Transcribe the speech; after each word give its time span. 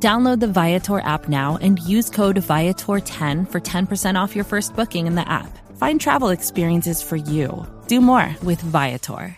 Download 0.00 0.38
the 0.38 0.46
Viator 0.46 1.00
app 1.00 1.28
now 1.28 1.58
and 1.60 1.80
use 1.80 2.08
code 2.08 2.36
Viator10 2.36 3.50
for 3.50 3.60
10% 3.60 4.14
off 4.14 4.36
your 4.36 4.44
first 4.44 4.76
booking 4.76 5.08
in 5.08 5.16
the 5.16 5.28
app. 5.28 5.58
Find 5.76 6.00
travel 6.00 6.28
experiences 6.28 7.02
for 7.02 7.16
you. 7.16 7.66
Do 7.88 8.00
more 8.00 8.32
with 8.44 8.60
Viator. 8.60 9.36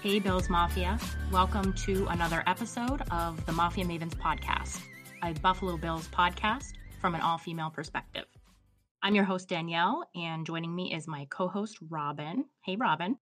Hey, 0.00 0.20
Bills 0.20 0.48
Mafia. 0.48 1.00
Welcome 1.32 1.72
to 1.72 2.06
another 2.06 2.44
episode 2.46 3.02
of 3.10 3.44
the 3.46 3.52
Mafia 3.52 3.84
Mavens 3.84 4.14
podcast, 4.14 4.80
a 5.24 5.32
Buffalo 5.40 5.76
Bills 5.76 6.06
podcast 6.08 6.74
from 7.00 7.16
an 7.16 7.20
all 7.20 7.38
female 7.38 7.70
perspective. 7.70 8.26
I'm 9.04 9.14
your 9.14 9.24
host, 9.24 9.50
Danielle, 9.50 10.08
and 10.14 10.46
joining 10.46 10.74
me 10.74 10.94
is 10.94 11.06
my 11.06 11.26
co 11.28 11.46
host, 11.46 11.76
Robin. 11.90 12.46
Hey, 12.64 12.76
Robin. 12.76 13.18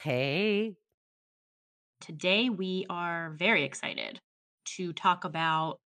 Hey. 0.00 0.76
Today, 2.00 2.50
we 2.50 2.86
are 2.88 3.34
very 3.36 3.64
excited 3.64 4.20
to 4.76 4.92
talk 4.92 5.24
about 5.24 5.80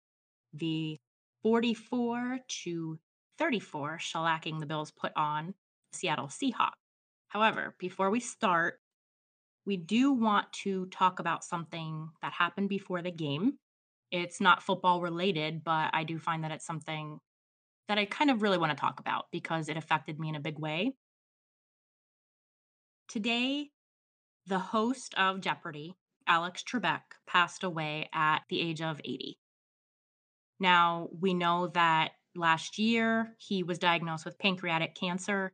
the 0.53 0.99
44 1.41 2.37
to 2.63 2.99
34 3.39 3.97
shellacking 3.97 4.59
the 4.59 4.67
Bills 4.67 4.91
put 4.91 5.13
on 5.15 5.55
Seattle 5.93 6.27
Seahawks. 6.27 6.73
However, 7.29 7.73
before 7.79 8.11
we 8.11 8.19
start, 8.19 8.75
we 9.65 9.77
do 9.77 10.11
want 10.11 10.53
to 10.61 10.85
talk 10.91 11.19
about 11.19 11.43
something 11.43 12.09
that 12.21 12.33
happened 12.33 12.69
before 12.69 13.01
the 13.01 13.09
game. 13.09 13.53
It's 14.11 14.39
not 14.39 14.61
football 14.61 15.01
related, 15.01 15.63
but 15.63 15.89
I 15.91 16.03
do 16.03 16.19
find 16.19 16.43
that 16.43 16.51
it's 16.51 16.67
something 16.67 17.17
that 17.89 17.97
I 17.97 18.05
kind 18.05 18.29
of 18.29 18.43
really 18.43 18.59
want 18.59 18.71
to 18.71 18.79
talk 18.79 18.99
about 18.99 19.25
because 19.31 19.67
it 19.67 19.75
affected 19.75 20.19
me 20.19 20.29
in 20.29 20.35
a 20.35 20.39
big 20.39 20.59
way. 20.59 20.93
Today, 23.09 23.71
the 24.45 24.59
host 24.59 25.15
of 25.17 25.41
Jeopardy, 25.41 25.95
Alex 26.27 26.63
Trebek, 26.63 27.01
passed 27.27 27.63
away 27.63 28.07
at 28.13 28.43
the 28.47 28.61
age 28.61 28.81
of 28.81 29.01
80. 29.03 29.39
Now, 30.59 31.09
we 31.19 31.33
know 31.33 31.67
that 31.69 32.11
last 32.35 32.77
year 32.77 33.35
he 33.39 33.63
was 33.63 33.79
diagnosed 33.79 34.23
with 34.23 34.37
pancreatic 34.37 34.93
cancer, 34.93 35.51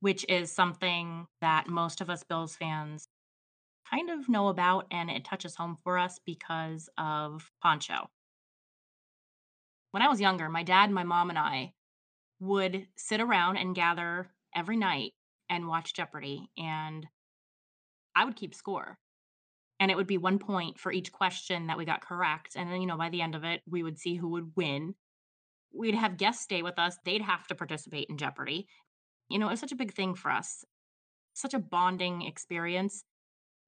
which 0.00 0.26
is 0.28 0.50
something 0.50 1.28
that 1.40 1.68
most 1.68 2.00
of 2.00 2.10
us 2.10 2.24
Bills 2.24 2.56
fans 2.56 3.08
kind 3.88 4.10
of 4.10 4.28
know 4.28 4.48
about 4.48 4.86
and 4.90 5.08
it 5.10 5.24
touches 5.24 5.54
home 5.54 5.78
for 5.84 5.96
us 5.96 6.18
because 6.26 6.88
of 6.98 7.52
Pancho. 7.62 8.10
When 9.96 10.02
I 10.02 10.08
was 10.08 10.20
younger, 10.20 10.50
my 10.50 10.62
dad, 10.62 10.90
my 10.90 11.04
mom, 11.04 11.30
and 11.30 11.38
I 11.38 11.72
would 12.38 12.86
sit 12.98 13.18
around 13.18 13.56
and 13.56 13.74
gather 13.74 14.30
every 14.54 14.76
night 14.76 15.14
and 15.48 15.68
watch 15.68 15.94
Jeopardy, 15.94 16.50
and 16.58 17.06
I 18.14 18.26
would 18.26 18.36
keep 18.36 18.54
score. 18.54 18.98
And 19.80 19.90
it 19.90 19.96
would 19.96 20.06
be 20.06 20.18
one 20.18 20.38
point 20.38 20.78
for 20.78 20.92
each 20.92 21.12
question 21.12 21.68
that 21.68 21.78
we 21.78 21.86
got 21.86 22.04
correct. 22.04 22.56
And 22.56 22.70
then, 22.70 22.82
you 22.82 22.86
know, 22.86 22.98
by 22.98 23.08
the 23.08 23.22
end 23.22 23.34
of 23.34 23.44
it, 23.44 23.62
we 23.66 23.82
would 23.82 23.98
see 23.98 24.16
who 24.16 24.28
would 24.32 24.54
win. 24.54 24.96
We'd 25.72 25.94
have 25.94 26.18
guests 26.18 26.44
stay 26.44 26.60
with 26.60 26.78
us. 26.78 26.98
They'd 27.06 27.22
have 27.22 27.46
to 27.46 27.54
participate 27.54 28.08
in 28.10 28.18
Jeopardy. 28.18 28.68
You 29.30 29.38
know, 29.38 29.46
it 29.46 29.52
was 29.52 29.60
such 29.60 29.72
a 29.72 29.76
big 29.76 29.94
thing 29.94 30.14
for 30.14 30.30
us, 30.30 30.62
such 31.32 31.54
a 31.54 31.58
bonding 31.58 32.20
experience. 32.20 33.02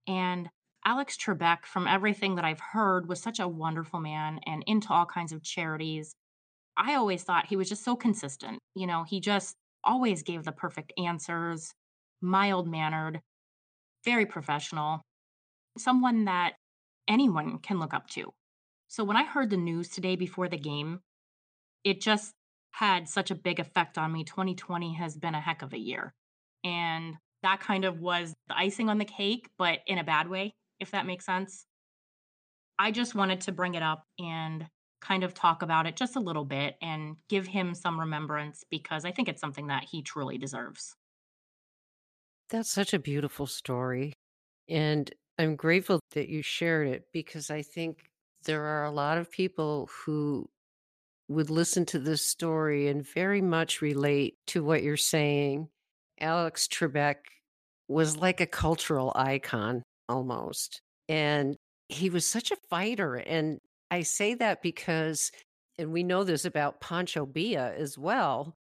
And 0.07 0.51
Alex 0.89 1.19
Trebek, 1.19 1.67
from 1.67 1.87
everything 1.87 2.37
that 2.37 2.47
I've 2.47 2.61
heard, 2.61 3.11
was 3.11 3.21
such 3.21 3.41
a 3.41 3.47
wonderful 3.47 4.01
man 4.01 4.41
and 4.47 4.65
into 4.67 4.91
all 4.91 5.05
kinds 5.05 5.33
of 5.33 5.43
charities. 5.43 6.15
I 6.79 6.95
always 6.95 7.23
thought 7.23 7.45
he 7.45 7.57
was 7.57 7.69
just 7.69 7.85
so 7.85 7.95
consistent. 7.95 8.59
You 8.75 8.87
know, 8.87 9.05
he 9.05 9.21
just 9.21 9.55
always 9.85 10.23
gave 10.23 10.45
the 10.45 10.53
perfect 10.53 10.95
answers, 10.97 11.75
mild 12.23 12.67
mannered, 12.67 13.21
very 14.03 14.25
professional, 14.25 15.03
someone 15.77 16.25
that 16.25 16.55
anyone 17.07 17.59
can 17.59 17.79
look 17.79 17.93
up 17.93 18.09
to. 18.13 18.33
So 18.87 19.05
when 19.05 19.19
I 19.19 19.25
heard 19.25 19.51
the 19.51 19.59
news 19.59 19.91
today 19.91 20.17
before 20.17 20.49
the 20.49 20.57
game, 20.57 21.01
it 21.85 22.01
just 22.01 22.33
had 22.71 23.11
such 23.11 23.31
a 23.31 23.35
big 23.35 23.61
effect 23.61 23.99
on 23.99 24.11
me. 24.11 24.25
2020 24.25 24.95
has 24.95 25.19
been 25.19 25.35
a 25.35 25.41
heck 25.41 25.61
of 25.61 25.75
a 25.75 25.79
year. 25.79 26.15
And 26.65 27.17
that 27.43 27.61
kind 27.61 27.85
of 27.85 28.01
was 28.01 28.33
the 28.49 28.57
icing 28.57 28.89
on 28.89 28.97
the 28.97 29.05
cake, 29.05 29.51
but 29.59 29.81
in 29.87 29.99
a 29.99 30.05
bad 30.05 30.31
way, 30.31 30.55
if 30.81 30.91
that 30.93 31.07
makes 31.07 31.27
sense. 31.27 31.67
I 32.79 32.91
just 32.91 33.15
wanted 33.15 33.41
to 33.43 33.53
bring 33.53 33.75
it 33.75 33.83
up 33.83 34.05
and 34.19 34.67
kind 35.01 35.25
of 35.25 35.35
talk 35.35 35.63
about 35.63 35.87
it 35.87 35.97
just 35.97 36.17
a 36.17 36.21
little 36.21 36.45
bit 36.45 36.77
and 36.83 37.17
give 37.29 37.47
him 37.47 37.75
some 37.75 37.99
remembrance 37.99 38.65
because 38.71 39.05
I 39.05 39.13
think 39.13 39.29
it's 39.29 39.41
something 39.41 39.69
that 39.69 39.85
he 39.85 40.03
truly 40.03 40.39
deserves. 40.39 40.95
That's 42.51 42.71
such 42.71 42.95
a 42.95 42.99
beautiful 42.99 43.47
story. 43.47 44.15
And 44.69 45.11
I'm 45.39 45.57
grateful 45.57 46.01
that 46.13 46.29
you 46.29 46.43
shared 46.43 46.89
it 46.89 47.05
because 47.13 47.51
I 47.51 47.63
think 47.63 48.05
there 48.45 48.65
are 48.65 48.85
a 48.85 48.91
lot 48.91 49.19
of 49.19 49.31
people 49.31 49.89
who 50.05 50.49
would 51.29 51.51
listen 51.51 51.85
to 51.87 51.99
this 51.99 52.23
story 52.23 52.89
and 52.89 53.07
very 53.07 53.43
much 53.43 53.83
relate 53.83 54.35
to 54.47 54.65
what 54.65 54.83
you're 54.83 54.97
saying 54.97 55.69
Alex 56.21 56.67
Trebek 56.67 57.17
was 57.87 58.17
like 58.17 58.41
a 58.41 58.47
cultural 58.47 59.13
icon 59.15 59.83
almost. 60.09 60.83
And 61.09 61.57
he 61.89 62.11
was 62.11 62.27
such 62.27 62.51
a 62.51 62.57
fighter. 62.69 63.17
And 63.17 63.61
I 63.91 64.03
say 64.03 64.35
that 64.35 64.63
because, 64.63 65.33
and 65.79 65.93
we 65.93 66.03
know 66.03 66.25
this 66.25 66.45
about 66.45 66.81
Pancho 66.81 67.27
Billa 67.27 67.75
as 67.77 67.97
well, 67.97 68.57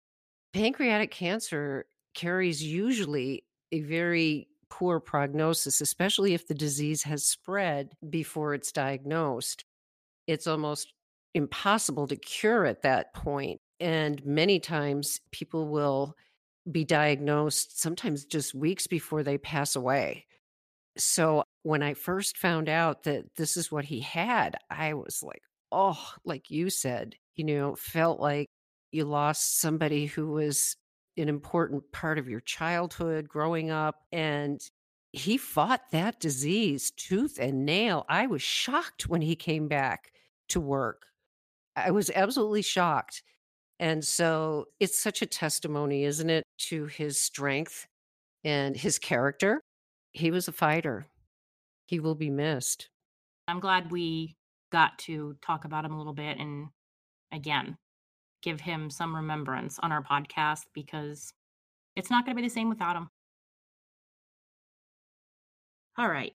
pancreatic 0.54 1.12
cancer 1.12 1.86
carries 2.14 2.64
usually 2.64 3.44
a 3.72 3.82
very 3.82 4.48
poor 4.70 5.00
prognosis, 5.00 5.82
especially 5.82 6.34
if 6.34 6.48
the 6.48 6.54
disease 6.54 7.04
has 7.04 7.26
spread 7.26 7.94
before 8.10 8.54
it's 8.54 8.72
diagnosed. 8.72 9.66
It's 10.28 10.48
almost 10.48 10.94
impossible 11.34 12.08
to 12.08 12.16
cure 12.16 12.66
at 12.66 12.82
that 12.84 13.14
point. 13.14 13.60
And 13.80 14.26
many 14.26 14.60
times 14.60 15.20
people 15.32 15.68
will 15.68 16.16
be 16.72 16.84
diagnosed 16.84 17.80
sometimes 17.80 18.26
just 18.26 18.56
weeks 18.56 18.88
before 18.88 19.24
they 19.24 19.38
pass 19.38 19.76
away. 19.76 20.26
So 20.98 21.44
when 21.64 21.84
I 21.84 21.94
first 21.94 22.38
found 22.38 22.70
out 22.70 23.04
that 23.04 23.36
this 23.36 23.58
is 23.58 23.72
what 23.72 23.86
he 23.86 24.00
had, 24.02 24.56
I 24.70 24.94
was 24.94 25.22
like, 25.24 25.42
oh, 25.72 26.00
like 26.24 26.50
you 26.50 26.70
said, 26.70 27.16
you 27.36 27.44
know, 27.44 27.76
felt 27.76 28.20
like 28.20 28.48
you 28.92 29.06
lost 29.06 29.60
somebody 29.60 30.06
who 30.06 30.28
was 30.32 30.76
an 31.18 31.30
important 31.30 31.92
part 31.92 32.18
of 32.18 32.30
your 32.30 32.40
childhood 32.42 33.28
growing 33.28 33.72
up. 33.72 33.96
And 34.12 34.62
he 35.12 35.38
fought 35.38 35.82
that 35.92 36.20
disease 36.20 36.92
tooth 36.92 37.38
and 37.40 37.66
nail. 37.66 38.06
I 38.10 38.28
was 38.28 38.42
shocked 38.42 39.08
when 39.08 39.22
he 39.22 39.36
came 39.36 39.68
back 39.68 40.12
to 40.50 40.60
work. 40.60 41.08
I 41.76 41.92
was 41.92 42.10
absolutely 42.14 42.62
shocked. 42.62 43.24
And 43.80 44.04
so 44.06 44.66
it's 44.80 44.98
such 44.98 45.22
a 45.22 45.26
testimony, 45.26 46.06
isn't 46.06 46.30
it, 46.30 46.46
to 46.70 46.86
his 46.86 47.20
strength 47.20 47.88
and 48.44 48.76
his 48.78 49.00
character. 49.00 49.62
He 50.16 50.32
was 50.32 50.48
a 50.48 50.54
fighter. 50.54 51.08
He 51.88 52.00
will 52.00 52.16
be 52.16 52.30
missed. 52.30 52.90
I'm 53.50 53.60
glad 53.60 53.92
we 53.92 54.38
got 54.72 54.98
to 55.00 55.36
talk 55.42 55.66
about 55.66 55.84
him 55.84 55.92
a 55.92 55.98
little 55.98 56.14
bit 56.14 56.40
and 56.40 56.70
again, 57.34 57.78
give 58.42 58.62
him 58.62 58.90
some 58.90 59.14
remembrance 59.14 59.78
on 59.78 59.92
our 59.92 60.02
podcast 60.02 60.68
because 60.74 61.34
it's 61.98 62.10
not 62.10 62.26
going 62.26 62.34
to 62.34 62.42
be 62.42 62.48
the 62.48 62.54
same 62.54 62.70
without 62.70 62.96
him. 62.96 63.10
All 65.98 66.08
right. 66.08 66.34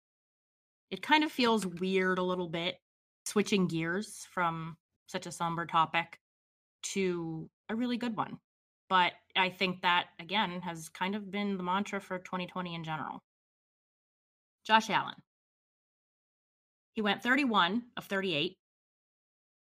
It 0.90 1.00
kind 1.00 1.24
of 1.24 1.32
feels 1.32 1.66
weird 1.66 2.18
a 2.18 2.22
little 2.22 2.50
bit 2.50 2.76
switching 3.24 3.66
gears 3.66 4.26
from 4.30 4.76
such 5.06 5.24
a 5.24 5.32
somber 5.32 5.64
topic 5.64 6.18
to 6.82 7.48
a 7.70 7.74
really 7.74 7.96
good 7.96 8.14
one. 8.14 8.40
But 8.90 9.12
I 9.34 9.48
think 9.48 9.80
that, 9.80 10.08
again, 10.18 10.60
has 10.60 10.90
kind 10.90 11.14
of 11.14 11.30
been 11.30 11.56
the 11.56 11.62
mantra 11.62 11.98
for 11.98 12.18
2020 12.18 12.74
in 12.74 12.84
general. 12.84 13.22
Josh 14.64 14.90
Allen. 14.90 15.14
He 16.92 17.02
went 17.02 17.22
31 17.22 17.82
of 17.96 18.06
38, 18.06 18.56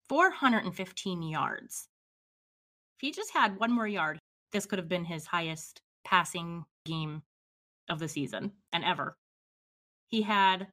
415 0.08 1.22
yards. 1.22 1.88
If 2.96 3.00
he 3.00 3.12
just 3.12 3.32
had 3.32 3.58
one 3.58 3.72
more 3.72 3.88
yard, 3.88 4.18
this 4.52 4.66
could 4.66 4.78
have 4.78 4.88
been 4.88 5.04
his 5.04 5.26
highest 5.26 5.80
passing 6.04 6.64
game 6.84 7.22
of 7.88 7.98
the 7.98 8.08
season 8.08 8.52
and 8.72 8.84
ever. 8.84 9.16
He 10.08 10.22
had 10.22 10.68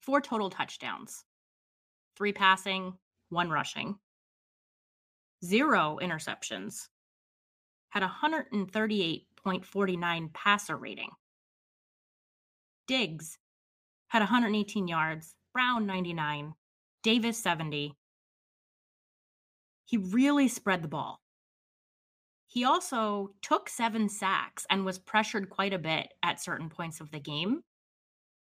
four 0.00 0.20
total 0.20 0.50
touchdowns 0.50 1.24
three 2.16 2.32
passing, 2.32 2.94
one 3.30 3.50
rushing, 3.50 3.98
zero 5.44 5.98
interceptions, 6.00 6.86
had 7.90 8.04
a 8.04 8.14
138.49 8.22 10.32
passer 10.32 10.76
rating. 10.76 11.10
Diggs 12.86 13.36
had 14.14 14.20
118 14.20 14.86
yards, 14.86 15.34
Brown 15.52 15.86
99, 15.86 16.54
Davis 17.02 17.36
70. 17.36 17.96
He 19.86 19.96
really 19.96 20.46
spread 20.46 20.82
the 20.82 20.88
ball. 20.88 21.18
He 22.46 22.62
also 22.62 23.30
took 23.42 23.68
seven 23.68 24.08
sacks 24.08 24.66
and 24.70 24.84
was 24.84 25.00
pressured 25.00 25.50
quite 25.50 25.72
a 25.72 25.80
bit 25.80 26.06
at 26.22 26.40
certain 26.40 26.68
points 26.68 27.00
of 27.00 27.10
the 27.10 27.18
game, 27.18 27.62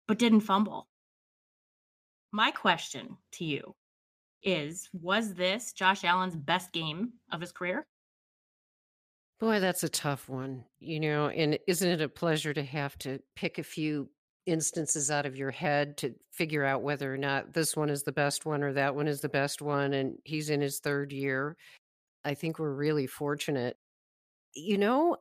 but 0.07 0.17
didn't 0.17 0.39
fumble. 0.39 0.87
My 2.31 2.49
question 2.49 3.17
to 3.33 3.45
you 3.45 3.75
is 4.41 4.89
Was 4.93 5.35
this 5.35 5.73
Josh 5.73 6.03
Allen's 6.03 6.35
best 6.35 6.71
game 6.71 7.13
of 7.31 7.39
his 7.39 7.51
career? 7.51 7.85
Boy, 9.39 9.59
that's 9.59 9.83
a 9.83 9.89
tough 9.89 10.27
one, 10.27 10.63
you 10.79 10.99
know, 10.99 11.27
and 11.27 11.59
isn't 11.67 11.87
it 11.87 12.01
a 12.01 12.09
pleasure 12.09 12.51
to 12.55 12.63
have 12.63 12.97
to 12.99 13.19
pick 13.35 13.59
a 13.59 13.63
few 13.63 14.09
instances 14.45 15.11
out 15.11 15.25
of 15.25 15.35
your 15.35 15.51
head 15.51 15.97
to 15.97 16.13
figure 16.31 16.65
out 16.65 16.81
whether 16.81 17.13
or 17.13 17.17
not 17.17 17.53
this 17.53 17.75
one 17.75 17.89
is 17.89 18.03
the 18.03 18.11
best 18.11 18.45
one 18.45 18.63
or 18.63 18.73
that 18.73 18.95
one 18.95 19.07
is 19.07 19.21
the 19.21 19.29
best 19.29 19.61
one 19.61 19.93
and 19.93 20.17
he's 20.25 20.49
in 20.49 20.61
his 20.61 20.79
3rd 20.81 21.11
year. 21.11 21.55
I 22.25 22.33
think 22.33 22.59
we're 22.59 22.73
really 22.73 23.07
fortunate. 23.07 23.77
You 24.53 24.77
know, 24.77 25.17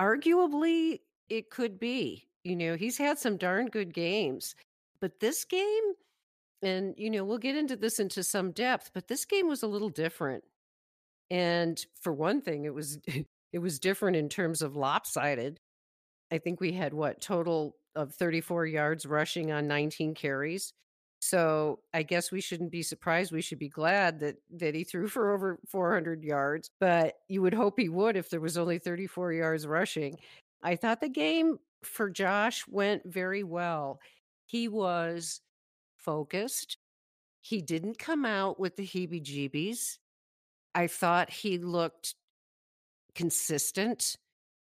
arguably 0.00 1.00
it 1.28 1.50
could 1.50 1.78
be. 1.78 2.26
You 2.44 2.56
know, 2.56 2.76
he's 2.76 2.98
had 2.98 3.18
some 3.18 3.36
darn 3.36 3.66
good 3.66 3.94
games. 3.94 4.54
But 5.00 5.20
this 5.20 5.44
game 5.44 5.94
and 6.62 6.94
you 6.96 7.10
know, 7.10 7.24
we'll 7.24 7.38
get 7.38 7.56
into 7.56 7.76
this 7.76 7.98
into 7.98 8.22
some 8.22 8.52
depth, 8.52 8.90
but 8.94 9.08
this 9.08 9.24
game 9.24 9.48
was 9.48 9.62
a 9.62 9.68
little 9.68 9.88
different. 9.88 10.44
And 11.30 11.84
for 12.00 12.12
one 12.12 12.40
thing, 12.40 12.64
it 12.64 12.74
was 12.74 12.98
it 13.52 13.58
was 13.58 13.78
different 13.78 14.16
in 14.16 14.28
terms 14.28 14.62
of 14.62 14.76
lopsided. 14.76 15.58
I 16.30 16.38
think 16.38 16.60
we 16.60 16.72
had 16.72 16.94
what 16.94 17.20
total 17.20 17.76
of 17.94 18.14
34 18.14 18.66
yards 18.66 19.06
rushing 19.06 19.52
on 19.52 19.68
19 19.68 20.14
carries. 20.14 20.72
So 21.20 21.78
I 21.94 22.02
guess 22.02 22.32
we 22.32 22.40
shouldn't 22.40 22.72
be 22.72 22.82
surprised. 22.82 23.30
We 23.30 23.42
should 23.42 23.60
be 23.60 23.68
glad 23.68 24.18
that 24.20 24.36
that 24.56 24.74
he 24.74 24.82
threw 24.82 25.06
for 25.06 25.32
over 25.32 25.58
400 25.68 26.24
yards. 26.24 26.70
But 26.80 27.14
you 27.28 27.42
would 27.42 27.54
hope 27.54 27.78
he 27.78 27.88
would 27.88 28.16
if 28.16 28.28
there 28.28 28.40
was 28.40 28.58
only 28.58 28.78
34 28.78 29.32
yards 29.32 29.66
rushing. 29.66 30.18
I 30.64 30.74
thought 30.74 31.00
the 31.00 31.08
game 31.08 31.58
for 31.84 32.10
Josh 32.10 32.66
went 32.66 33.02
very 33.04 33.44
well. 33.44 34.00
He 34.46 34.66
was 34.68 35.40
focused. 35.96 36.76
He 37.40 37.60
didn't 37.60 37.98
come 37.98 38.24
out 38.24 38.58
with 38.58 38.76
the 38.76 38.86
heebie-jeebies. 38.86 39.98
I 40.74 40.86
thought 40.86 41.30
he 41.30 41.58
looked 41.58 42.14
consistent 43.14 44.16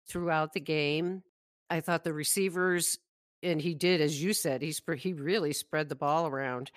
throughout 0.07 0.53
the 0.53 0.59
game. 0.59 1.23
I 1.69 1.79
thought 1.79 2.03
the 2.03 2.13
receivers 2.13 2.97
and 3.43 3.61
he 3.61 3.73
did 3.73 4.01
as 4.01 4.21
you 4.21 4.33
said, 4.33 4.61
he 4.61 4.71
sp- 4.73 4.97
he 4.97 5.13
really 5.13 5.53
spread 5.53 5.89
the 5.89 5.95
ball 5.95 6.27
around. 6.27 6.71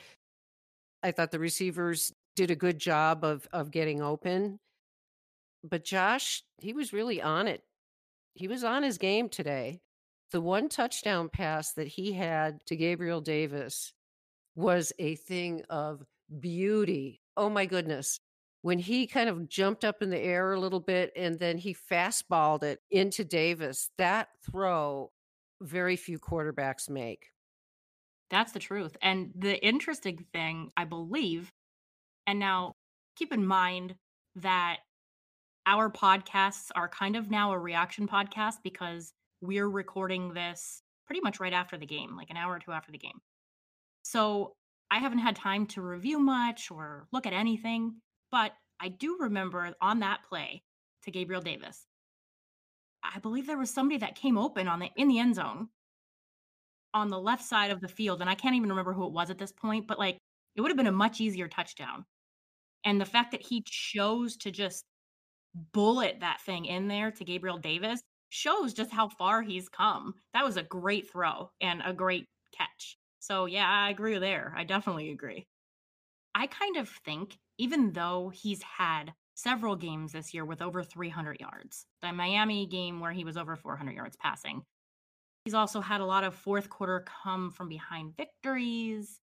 I 1.03 1.13
thought 1.13 1.31
the 1.31 1.39
receivers 1.39 2.13
did 2.37 2.51
a 2.51 2.57
good 2.57 2.79
job 2.79 3.25
of 3.25 3.47
of 3.53 3.71
getting 3.71 4.03
open. 4.03 4.59
But 5.63 5.85
Josh, 5.85 6.43
he 6.59 6.73
was 6.73 6.93
really 6.93 7.23
on 7.23 7.49
it. 7.49 7.63
He 8.35 8.49
was 8.49 8.65
on 8.65 8.83
his 8.83 8.99
game 8.99 9.29
today. 9.29 9.81
The 10.33 10.41
one 10.41 10.69
touchdown 10.69 11.29
pass 11.29 11.73
that 11.73 11.87
he 11.87 12.13
had 12.13 12.65
to 12.67 12.77
Gabriel 12.77 13.21
Davis 13.21 13.93
was 14.57 14.93
a 14.99 15.15
thing 15.15 15.63
of 15.71 16.05
beauty. 16.41 17.21
Oh 17.37 17.49
my 17.49 17.67
goodness. 17.67 18.21
When 18.63 18.79
he 18.79 19.07
kind 19.07 19.29
of 19.29 19.49
jumped 19.49 19.85
up 19.85 20.03
in 20.03 20.11
the 20.11 20.19
air 20.19 20.53
a 20.53 20.61
little 20.61 20.81
bit 20.81 21.13
and 21.17 21.39
then 21.39 21.59
he 21.59 21.75
fastballed 21.75 22.63
it 22.63 22.81
into 22.91 23.25
Davis, 23.25 23.91
that 23.99 24.29
throw 24.51 25.11
very 25.65 25.97
few 25.97 26.19
quarterbacks 26.19 26.89
make. 26.89 27.31
That's 28.31 28.53
the 28.53 28.59
truth. 28.59 28.97
And 29.03 29.31
the 29.35 29.63
interesting 29.65 30.25
thing, 30.33 30.71
I 30.77 30.85
believe, 30.85 31.51
and 32.27 32.39
now 32.39 32.73
keep 33.17 33.33
in 33.33 33.47
mind 33.47 33.95
that 34.37 34.79
our 35.67 35.91
podcasts 35.91 36.71
are 36.75 36.89
kind 36.89 37.17
of 37.17 37.31
now 37.31 37.53
a 37.53 37.59
reaction 37.59 38.07
podcast 38.07 38.57
because 38.63 39.13
we're 39.41 39.69
recording 39.69 40.35
this 40.35 40.83
pretty 41.07 41.21
much 41.21 41.41
right 41.41 41.53
after 41.53 41.77
the 41.77 41.87
game, 41.87 42.17
like 42.17 42.31
an 42.31 42.37
hour 42.37 42.55
or 42.55 42.59
two 42.59 42.73
after 42.73 42.93
the 42.93 42.99
game. 42.99 43.21
So 44.03 44.53
I 44.91 44.99
haven't 44.99 45.19
had 45.19 45.37
time 45.37 45.67
to 45.69 45.83
review 45.83 46.19
much 46.19 46.71
or 46.71 47.07
look 47.13 47.27
at 47.27 47.33
anything, 47.33 47.97
but 48.31 48.53
I 48.81 48.89
do 48.89 49.19
remember 49.21 49.75
on 49.81 50.01
that 50.01 50.21
play 50.29 50.63
to 51.05 51.11
Gabriel 51.11 51.41
Davis, 51.41 51.87
I 53.05 53.19
believe 53.21 53.47
there 53.47 53.59
was 53.59 53.71
somebody 53.71 53.99
that 53.99 54.15
came 54.17 54.39
open 54.39 54.69
on 54.69 54.81
the 54.81 54.91
in 54.97 55.09
the 55.09 55.19
end 55.19 55.35
zone 55.37 55.69
on 56.93 57.09
the 57.09 57.19
left 57.21 57.43
side 57.45 57.71
of 57.71 57.81
the 57.81 57.89
field, 57.89 58.21
and 58.21 58.31
I 58.31 58.35
can't 58.35 58.55
even 58.55 58.69
remember 58.69 58.93
who 58.93 59.07
it 59.07 59.13
was 59.13 59.31
at 59.31 59.39
this 59.39 59.53
point, 59.53 59.87
but 59.87 59.99
like 59.99 60.19
it 60.55 60.61
would 60.61 60.71
have 60.71 60.77
been 60.77 60.87
a 60.87 60.93
much 60.93 61.21
easier 61.21 61.49
touchdown. 61.49 62.05
And 62.85 63.01
the 63.01 63.07
fact 63.07 63.33
that 63.33 63.43
he 63.43 63.65
chose 63.67 64.37
to 64.39 64.51
just 64.51 64.85
bullet 65.73 66.21
that 66.21 66.41
thing 66.43 66.67
in 66.67 66.89
there 66.89 67.11
to 67.13 67.25
Gabriel 67.25 67.59
Davis 67.59 68.01
shows 68.31 68.75
just 68.75 68.91
how 68.93 69.09
far 69.09 69.43
he's 69.43 69.69
come. 69.69 70.15
That 70.35 70.45
was 70.45 70.57
a 70.57 70.63
great 70.63 71.11
throw 71.11 71.51
and 71.61 71.83
a 71.85 71.93
great 71.93 72.27
catch. 72.57 72.99
So, 73.21 73.47
yeah, 73.47 73.69
I 73.69 73.91
agree 73.91 74.19
there. 74.19 74.55
I 74.57 74.65
definitely 74.65 75.11
agree. 75.11 75.47
I 76.35 76.47
kind 76.47 76.77
of 76.77 76.89
think, 76.89 77.39
even 77.59 77.93
though 77.93 78.31
he's 78.31 78.63
had 78.63 79.15
several 79.35 79.77
games 79.77 80.13
this 80.13 80.33
year 80.33 80.45
with 80.45 80.63
over 80.63 80.83
300 80.83 81.41
yards. 81.41 81.87
The 82.03 82.13
Miami 82.13 82.67
game 82.67 83.01
where 83.01 83.13
he 83.13 83.25
was 83.25 83.37
over 83.37 83.57
400 83.57 83.95
yards 83.95 84.17
passing. 84.17 84.63
He's 85.45 85.55
also 85.55 85.81
had 85.81 86.01
a 86.01 86.07
lot 86.07 86.25
of 86.25 86.35
fourth 86.35 86.71
quarter 86.71 87.05
come 87.23 87.51
from 87.51 87.69
behind 87.69 88.17
victories, 88.17 89.21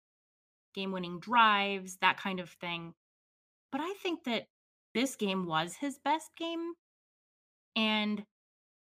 game 0.76 0.92
winning 0.92 1.20
drives, 1.20 1.98
that 2.02 2.18
kind 2.18 2.40
of 2.40 2.50
thing. 2.50 2.94
But 3.72 3.82
I 3.82 3.94
think 4.04 4.26
that 4.26 4.48
this 4.94 5.16
game 5.16 5.46
was 5.48 5.76
his 5.76 5.98
best 5.98 6.30
game. 6.38 6.74
And 7.76 8.24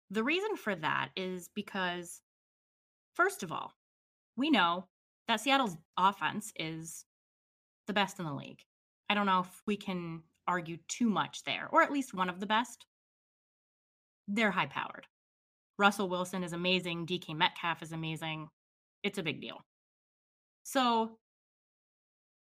the 0.09 0.23
reason 0.23 0.55
for 0.55 0.75
that 0.75 1.09
is 1.15 1.49
because, 1.53 2.21
first 3.13 3.43
of 3.43 3.51
all, 3.51 3.73
we 4.35 4.49
know 4.49 4.87
that 5.27 5.39
Seattle's 5.39 5.77
offense 5.95 6.51
is 6.55 7.05
the 7.87 7.93
best 7.93 8.19
in 8.19 8.25
the 8.25 8.33
league. 8.33 8.63
I 9.09 9.13
don't 9.13 9.27
know 9.27 9.41
if 9.41 9.61
we 9.65 9.77
can 9.77 10.23
argue 10.49 10.77
too 10.87 11.09
much 11.09 11.43
there, 11.43 11.69
or 11.71 11.81
at 11.81 11.91
least 11.91 12.13
one 12.13 12.29
of 12.29 12.39
the 12.39 12.45
best. 12.45 12.85
They're 14.27 14.51
high 14.51 14.65
powered. 14.65 15.07
Russell 15.77 16.09
Wilson 16.09 16.43
is 16.43 16.53
amazing. 16.53 17.05
DK 17.05 17.35
Metcalf 17.35 17.81
is 17.81 17.93
amazing. 17.93 18.49
It's 19.03 19.17
a 19.17 19.23
big 19.23 19.39
deal. 19.39 19.61
So 20.63 21.17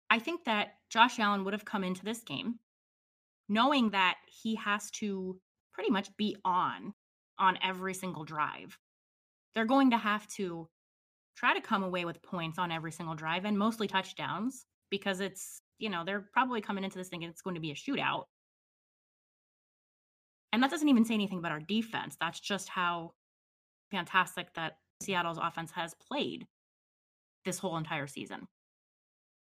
I 0.08 0.18
think 0.18 0.44
that 0.44 0.74
Josh 0.88 1.18
Allen 1.18 1.44
would 1.44 1.52
have 1.52 1.64
come 1.64 1.84
into 1.84 2.04
this 2.04 2.22
game 2.22 2.58
knowing 3.50 3.90
that 3.90 4.16
he 4.26 4.54
has 4.54 4.90
to 4.92 5.38
pretty 5.72 5.90
much 5.90 6.16
be 6.16 6.36
on 6.44 6.94
on 7.38 7.58
every 7.62 7.92
single 7.92 8.24
drive. 8.24 8.78
They're 9.54 9.64
going 9.64 9.90
to 9.90 9.98
have 9.98 10.26
to 10.34 10.68
try 11.36 11.54
to 11.54 11.60
come 11.60 11.82
away 11.82 12.04
with 12.04 12.22
points 12.22 12.58
on 12.58 12.70
every 12.70 12.92
single 12.92 13.16
drive 13.16 13.44
and 13.44 13.58
mostly 13.58 13.88
touchdowns 13.88 14.66
because 14.88 15.20
it's 15.20 15.62
you 15.80 15.88
know, 15.88 16.04
they're 16.04 16.24
probably 16.32 16.60
coming 16.60 16.84
into 16.84 16.98
this 16.98 17.08
thinking 17.08 17.28
it's 17.28 17.42
going 17.42 17.54
to 17.54 17.60
be 17.60 17.70
a 17.70 17.74
shootout. 17.74 18.24
And 20.52 20.62
that 20.62 20.70
doesn't 20.70 20.88
even 20.88 21.04
say 21.04 21.14
anything 21.14 21.38
about 21.38 21.52
our 21.52 21.60
defense. 21.60 22.16
That's 22.20 22.40
just 22.40 22.68
how 22.68 23.12
fantastic 23.90 24.52
that 24.54 24.74
Seattle's 25.02 25.38
offense 25.40 25.70
has 25.72 25.94
played 26.08 26.46
this 27.44 27.58
whole 27.58 27.76
entire 27.76 28.06
season. 28.06 28.46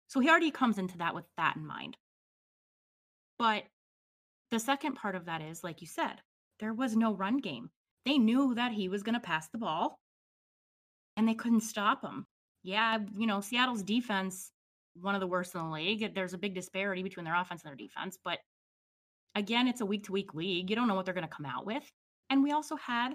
So 0.07 0.19
he 0.19 0.29
already 0.29 0.51
comes 0.51 0.77
into 0.77 0.97
that 0.99 1.15
with 1.15 1.25
that 1.37 1.55
in 1.55 1.65
mind. 1.65 1.97
But 3.37 3.63
the 4.51 4.59
second 4.59 4.95
part 4.95 5.15
of 5.15 5.25
that 5.25 5.41
is, 5.41 5.63
like 5.63 5.81
you 5.81 5.87
said, 5.87 6.21
there 6.59 6.73
was 6.73 6.95
no 6.95 7.13
run 7.13 7.37
game. 7.37 7.69
They 8.05 8.17
knew 8.17 8.55
that 8.55 8.71
he 8.71 8.89
was 8.89 9.03
going 9.03 9.15
to 9.15 9.19
pass 9.19 9.49
the 9.49 9.57
ball 9.57 9.99
and 11.17 11.27
they 11.27 11.33
couldn't 11.33 11.61
stop 11.61 12.03
him. 12.03 12.25
Yeah, 12.63 12.99
you 13.17 13.27
know, 13.27 13.41
Seattle's 13.41 13.83
defense 13.83 14.52
one 14.95 15.15
of 15.15 15.21
the 15.21 15.27
worst 15.27 15.55
in 15.55 15.61
the 15.61 15.73
league. 15.73 16.13
There's 16.13 16.33
a 16.33 16.37
big 16.37 16.55
disparity 16.55 17.03
between 17.03 17.25
their 17.25 17.39
offense 17.39 17.63
and 17.63 17.69
their 17.69 17.75
defense, 17.75 18.17
but 18.23 18.39
again, 19.35 19.67
it's 19.67 19.81
a 19.81 19.85
week 19.85 20.05
to 20.05 20.11
week 20.11 20.33
league. 20.33 20.69
You 20.69 20.75
don't 20.75 20.87
know 20.87 20.95
what 20.95 21.05
they're 21.05 21.13
going 21.13 21.27
to 21.27 21.35
come 21.35 21.45
out 21.45 21.65
with. 21.65 21.83
And 22.29 22.43
we 22.43 22.51
also 22.51 22.75
had 22.75 23.13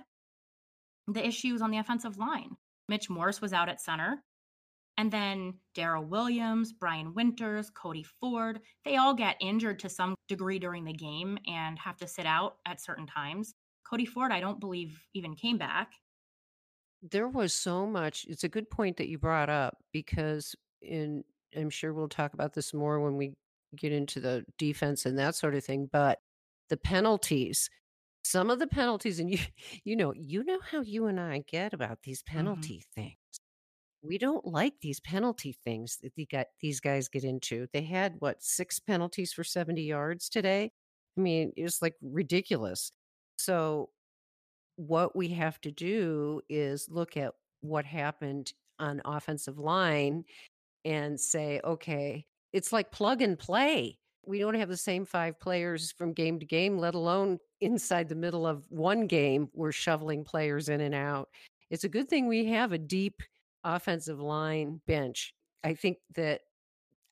the 1.06 1.26
issues 1.26 1.62
on 1.62 1.70
the 1.70 1.78
offensive 1.78 2.18
line. 2.18 2.50
Mitch 2.88 3.08
Morse 3.10 3.40
was 3.40 3.52
out 3.52 3.68
at 3.68 3.80
center. 3.80 4.22
And 4.96 5.12
then 5.12 5.54
Daryl 5.76 6.08
Williams, 6.08 6.72
Brian 6.72 7.14
Winters, 7.14 7.70
Cody 7.70 8.04
Ford, 8.20 8.60
they 8.84 8.96
all 8.96 9.14
get 9.14 9.36
injured 9.40 9.78
to 9.80 9.88
some 9.88 10.16
degree 10.28 10.58
during 10.58 10.84
the 10.84 10.92
game 10.92 11.38
and 11.46 11.78
have 11.78 11.96
to 11.98 12.08
sit 12.08 12.26
out 12.26 12.56
at 12.66 12.80
certain 12.80 13.06
times. 13.06 13.54
Cody 13.88 14.06
Ford, 14.06 14.32
I 14.32 14.40
don't 14.40 14.58
believe, 14.58 15.00
even 15.14 15.36
came 15.36 15.56
back. 15.56 15.92
There 17.00 17.28
was 17.28 17.54
so 17.54 17.86
much 17.86 18.26
it's 18.28 18.42
a 18.42 18.48
good 18.48 18.68
point 18.70 18.96
that 18.96 19.08
you 19.08 19.18
brought 19.18 19.48
up 19.48 19.76
because 19.92 20.56
in 20.82 21.22
I'm 21.56 21.70
sure 21.70 21.92
we'll 21.92 22.08
talk 22.08 22.34
about 22.34 22.54
this 22.54 22.74
more 22.74 23.00
when 23.00 23.16
we 23.16 23.34
get 23.76 23.92
into 23.92 24.20
the 24.20 24.44
defense 24.58 25.06
and 25.06 25.18
that 25.18 25.34
sort 25.34 25.54
of 25.54 25.64
thing, 25.64 25.88
but 25.92 26.20
the 26.68 26.76
penalties, 26.76 27.70
some 28.24 28.50
of 28.50 28.58
the 28.60 28.66
penalties 28.68 29.20
and 29.20 29.30
you 29.32 29.38
you 29.84 29.96
know 29.96 30.12
you 30.14 30.44
know 30.44 30.60
how 30.60 30.82
you 30.82 31.06
and 31.06 31.20
I 31.20 31.40
get 31.48 31.72
about 31.74 32.02
these 32.04 32.22
Mhm. 32.32 32.72
penalty 32.72 32.84
things. 32.94 33.16
We 34.02 34.18
don't 34.18 34.46
like 34.46 34.80
these 34.80 35.00
penalty 35.00 35.52
things 35.64 35.98
that 36.02 36.14
the 36.14 36.26
guy 36.26 36.46
these 36.60 36.80
guys 36.80 37.08
get 37.08 37.24
into. 37.24 37.68
They 37.72 37.82
had, 37.84 38.16
what, 38.20 38.42
6 38.42 38.78
penalties 38.80 39.32
for 39.32 39.44
70 39.44 39.82
yards 39.84 40.28
today? 40.28 40.72
I 41.16 41.20
mean, 41.20 41.52
it 41.56 41.64
was, 41.64 41.82
like, 41.82 41.96
ridiculous. 42.02 42.92
So, 43.38 43.90
what 44.76 45.16
we 45.16 45.28
have 45.30 45.60
to 45.62 45.72
do 45.72 46.40
is 46.48 46.88
look 46.88 47.16
at 47.16 47.34
what 47.60 47.84
happened 47.86 48.52
on 48.78 49.00
offensive 49.04 49.58
line 49.58 50.24
and 50.88 51.20
say, 51.20 51.60
"Okay" 51.64 52.26
it's 52.52 52.72
like 52.72 52.90
plug 52.90 53.22
and 53.22 53.38
play. 53.38 53.98
We 54.24 54.38
don't 54.38 54.54
have 54.54 54.68
the 54.68 54.76
same 54.76 55.04
5 55.04 55.38
players 55.38 55.92
from 55.92 56.12
game 56.14 56.38
to 56.40 56.46
game, 56.46 56.78
let 56.78 56.94
alone 56.94 57.38
inside 57.60 58.08
the 58.08 58.14
middle 58.14 58.46
of 58.46 58.64
one 58.70 59.06
game, 59.06 59.48
we're 59.54 59.72
shoveling 59.72 60.24
players 60.24 60.68
in 60.68 60.80
and 60.80 60.94
out. 60.94 61.28
It's 61.70 61.84
a 61.84 61.88
good 61.88 62.08
thing 62.08 62.26
we 62.26 62.46
have 62.46 62.72
a 62.72 62.78
deep 62.78 63.22
offensive 63.64 64.20
line 64.20 64.80
bench. 64.86 65.34
I 65.64 65.74
think 65.74 65.98
that 66.14 66.42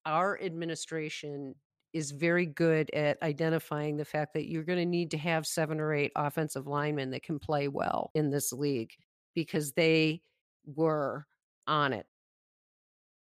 our 0.06 0.40
administration 0.40 1.54
is 1.92 2.12
very 2.12 2.46
good 2.46 2.90
at 2.94 3.22
identifying 3.22 3.96
the 3.96 4.04
fact 4.04 4.32
that 4.34 4.48
you're 4.48 4.62
gonna 4.62 4.86
need 4.86 5.10
to 5.10 5.18
have 5.18 5.46
7 5.46 5.80
or 5.80 5.92
8 5.92 6.12
offensive 6.16 6.66
linemen 6.66 7.10
that 7.10 7.22
can 7.22 7.38
play 7.38 7.68
well 7.68 8.10
in 8.14 8.30
this 8.30 8.52
league 8.52 8.92
because 9.34 9.72
they 9.72 10.22
were 10.66 11.26
on 11.66 11.92
it. 11.92 12.06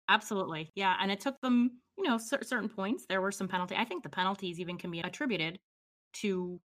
Absolutely. 0.08 0.70
Yeah, 0.74 0.96
and 1.00 1.10
it 1.10 1.20
took 1.20 1.40
them, 1.40 1.80
you 1.96 2.04
know, 2.04 2.18
cer 2.18 2.42
certain 2.42 2.68
points. 2.68 3.06
There 3.06 3.20
were 3.22 3.32
some 3.32 3.48
penalty 3.48 3.74
I 3.76 3.84
think 3.84 4.02
the 4.02 4.08
penalties 4.10 4.60
even 4.60 4.76
can 4.78 4.90
be 4.90 5.00
attributed 5.00 5.60
to 6.14 6.60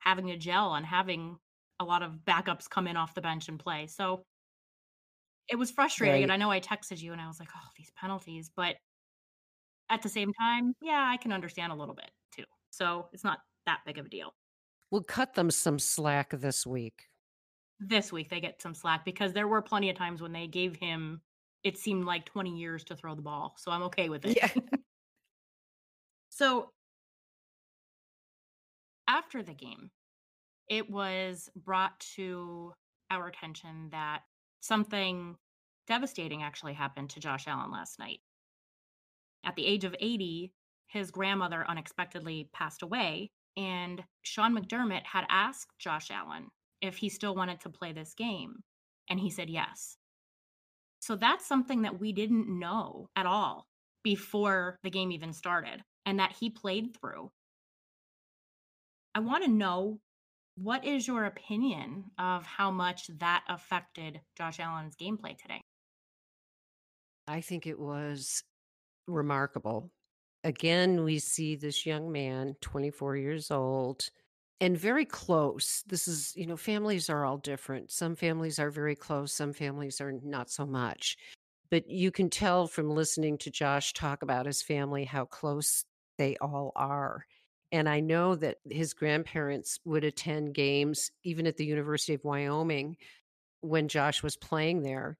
having 0.00 0.30
a 0.30 0.38
gel 0.38 0.74
and 0.74 0.86
having 0.86 1.38
a 1.80 1.84
lot 1.84 2.02
of 2.02 2.20
backups 2.26 2.68
come 2.70 2.86
in 2.88 2.96
off 2.96 3.14
the 3.14 3.22
bench 3.22 3.48
and 3.48 3.60
play. 3.60 3.86
So 3.88 4.24
it 5.48 5.56
was 5.56 5.70
frustrating, 5.70 6.22
and 6.22 6.32
I 6.32 6.36
know 6.36 6.50
I 6.50 6.60
texted 6.60 7.00
you 7.00 7.12
and 7.12 7.20
I 7.20 7.26
was 7.28 7.38
like, 7.38 7.50
"Oh, 7.54 7.68
these 7.76 7.90
penalties," 7.92 8.50
but 8.54 8.76
at 9.88 10.02
the 10.02 10.08
same 10.08 10.32
time, 10.32 10.74
yeah, 10.80 11.04
I 11.08 11.16
can 11.16 11.32
understand 11.32 11.72
a 11.72 11.76
little 11.76 11.94
bit 11.94 12.10
too. 12.32 12.44
So 12.70 13.08
it's 13.12 13.24
not 13.24 13.40
that 13.66 13.82
big 13.86 13.98
of 13.98 14.06
a 14.06 14.08
deal. 14.08 14.34
We'll 14.90 15.04
cut 15.04 15.34
them 15.34 15.50
some 15.52 15.78
slack 15.78 16.30
this 16.30 16.66
week. 16.66 17.08
This 17.78 18.10
week, 18.10 18.30
they 18.30 18.40
get 18.40 18.62
some 18.62 18.74
slack 18.74 19.04
because 19.04 19.32
there 19.34 19.46
were 19.48 19.60
plenty 19.60 19.90
of 19.90 19.96
times 19.96 20.22
when 20.22 20.32
they 20.32 20.46
gave 20.46 20.76
him, 20.76 21.22
it 21.64 21.78
seemed 21.78 22.04
like 22.04 22.24
20 22.26 22.56
years 22.56 22.84
to 22.84 22.96
throw 22.96 23.14
the 23.14 23.22
ball, 23.22 23.54
so 23.58 23.70
I'm 23.70 23.82
okay 23.84 24.08
with 24.08 24.24
it. 24.24 24.36
Yeah. 24.36 24.50
So 26.36 26.68
after 29.08 29.42
the 29.42 29.54
game, 29.54 29.90
it 30.68 30.90
was 30.90 31.48
brought 31.56 31.98
to 32.16 32.74
our 33.10 33.26
attention 33.26 33.88
that 33.92 34.20
something 34.60 35.36
devastating 35.86 36.42
actually 36.42 36.74
happened 36.74 37.08
to 37.10 37.20
Josh 37.20 37.46
Allen 37.46 37.70
last 37.70 37.98
night. 37.98 38.18
At 39.46 39.56
the 39.56 39.64
age 39.64 39.84
of 39.84 39.96
80, 39.98 40.52
his 40.88 41.10
grandmother 41.10 41.64
unexpectedly 41.66 42.50
passed 42.52 42.82
away, 42.82 43.30
and 43.56 44.04
Sean 44.22 44.54
McDermott 44.54 45.04
had 45.04 45.24
asked 45.30 45.72
Josh 45.78 46.10
Allen 46.10 46.48
if 46.82 46.98
he 46.98 47.08
still 47.08 47.34
wanted 47.34 47.60
to 47.60 47.70
play 47.70 47.92
this 47.92 48.12
game, 48.12 48.62
and 49.08 49.18
he 49.18 49.30
said 49.30 49.48
yes. 49.48 49.96
So 51.06 51.14
that's 51.14 51.46
something 51.46 51.82
that 51.82 52.00
we 52.00 52.12
didn't 52.12 52.48
know 52.48 53.10
at 53.14 53.26
all 53.26 53.68
before 54.02 54.76
the 54.82 54.90
game 54.90 55.12
even 55.12 55.32
started 55.32 55.80
and 56.04 56.18
that 56.18 56.34
he 56.40 56.50
played 56.50 56.96
through. 56.98 57.30
I 59.14 59.20
wanna 59.20 59.46
know, 59.46 60.00
what 60.56 60.84
is 60.84 61.06
your 61.06 61.26
opinion 61.26 62.06
of 62.18 62.44
how 62.44 62.72
much 62.72 63.08
that 63.18 63.44
affected 63.48 64.20
Josh 64.36 64.58
Allen's 64.58 64.96
gameplay 64.96 65.38
today? 65.38 65.60
I 67.28 67.40
think 67.40 67.68
it 67.68 67.78
was 67.78 68.42
remarkable. 69.06 69.92
Again, 70.42 71.04
we 71.04 71.20
see 71.20 71.54
this 71.54 71.86
young 71.86 72.10
man, 72.10 72.56
24 72.62 73.16
years 73.16 73.52
old, 73.52 74.10
and 74.60 74.76
very 74.78 75.04
close. 75.04 75.82
This 75.86 76.08
is 76.08 76.32
you 76.36 76.46
know, 76.46 76.56
families 76.56 77.10
are 77.10 77.24
all 77.24 77.38
different. 77.38 77.90
Some 77.90 78.16
families 78.16 78.58
are 78.58 78.70
very 78.70 78.96
close, 78.96 79.32
some 79.32 79.52
families 79.52 80.00
are 80.00 80.12
not 80.12 80.50
so 80.50 80.66
much. 80.66 81.16
But 81.70 81.90
you 81.90 82.12
can 82.12 82.30
tell 82.30 82.68
from 82.68 82.90
listening 82.90 83.38
to 83.38 83.50
Josh 83.50 83.92
talk 83.92 84.22
about 84.22 84.46
his 84.46 84.62
family 84.62 85.04
how 85.04 85.24
close 85.24 85.84
they 86.16 86.36
all 86.40 86.72
are. 86.76 87.26
And 87.72 87.88
I 87.88 88.00
know 88.00 88.36
that 88.36 88.58
his 88.70 88.94
grandparents 88.94 89.78
would 89.84 90.04
attend 90.04 90.54
games 90.54 91.10
even 91.24 91.46
at 91.46 91.56
the 91.56 91.66
University 91.66 92.14
of 92.14 92.24
Wyoming 92.24 92.96
when 93.60 93.88
Josh 93.88 94.22
was 94.22 94.36
playing 94.36 94.82
there. 94.82 95.18